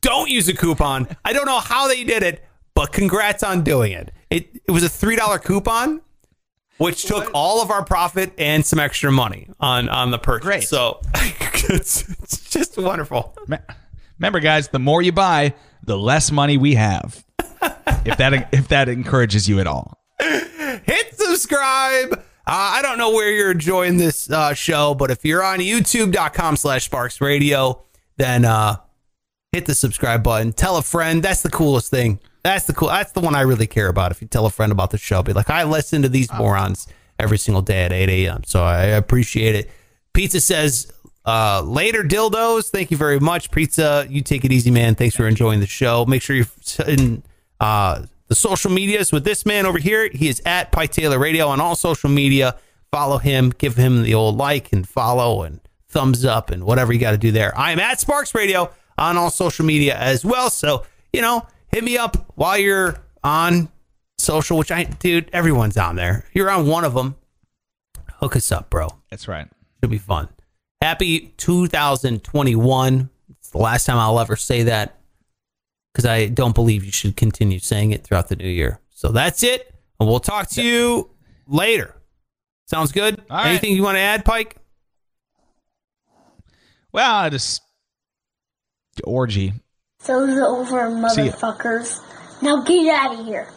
[0.00, 1.14] don't use a coupon.
[1.26, 2.42] I don't know how they did it,
[2.74, 4.12] but congrats on doing it.
[4.30, 6.00] It it was a three dollar coupon,
[6.78, 10.46] which took all of our profit and some extra money on on the purchase.
[10.46, 10.62] Great.
[10.64, 13.36] So it's, it's just wonderful.
[14.18, 15.54] Remember, guys, the more you buy,
[15.84, 17.24] the less money we have.
[18.04, 19.98] if that if that encourages you at all.
[20.20, 22.12] hit subscribe.
[22.12, 26.56] Uh, I don't know where you're enjoying this uh, show, but if you're on youtube.com
[26.56, 27.82] slash sparks radio,
[28.16, 28.76] then uh,
[29.52, 30.52] hit the subscribe button.
[30.52, 31.22] Tell a friend.
[31.22, 32.18] That's the coolest thing.
[32.42, 32.88] That's the cool.
[32.88, 34.12] That's the one I really care about.
[34.12, 36.86] If you tell a friend about the show, be like, I listen to these morons
[37.18, 38.44] every single day at 8 a.m.
[38.44, 39.70] So I appreciate it.
[40.12, 40.90] Pizza says,
[41.26, 42.70] uh, later dildos.
[42.70, 44.06] Thank you very much, Pizza.
[44.08, 44.94] You take it easy, man.
[44.94, 46.06] Thanks for enjoying the show.
[46.06, 46.46] Make sure you're
[46.86, 47.22] in
[47.60, 50.08] uh, the social medias with this man over here.
[50.10, 52.56] He is at Pike Taylor Radio on all social media.
[52.90, 56.98] Follow him, give him the old like and follow and thumbs up and whatever you
[56.98, 57.56] got to do there.
[57.56, 60.50] I am at Sparks Radio on all social media as well.
[60.50, 63.68] So, you know, hit me up while you're on
[64.18, 66.24] social, which I, dude, everyone's on there.
[66.32, 67.16] You're on one of them.
[68.14, 68.88] Hook us up, bro.
[69.10, 69.48] That's right.
[69.82, 70.28] Should be fun.
[70.82, 73.10] Happy 2021.
[73.30, 74.98] It's the last time I'll ever say that
[75.92, 78.80] because I don't believe you should continue saying it throughout the new year.
[78.90, 79.74] So that's it.
[79.98, 81.10] And we'll talk to you
[81.46, 81.94] later.
[82.66, 83.20] Sounds good?
[83.30, 83.48] All right.
[83.48, 84.56] Anything you want to add, Pike?
[86.92, 87.62] Well, I just
[89.04, 89.54] orgy.
[90.04, 92.00] Show's over, motherfuckers.
[92.42, 93.48] Now get out of here.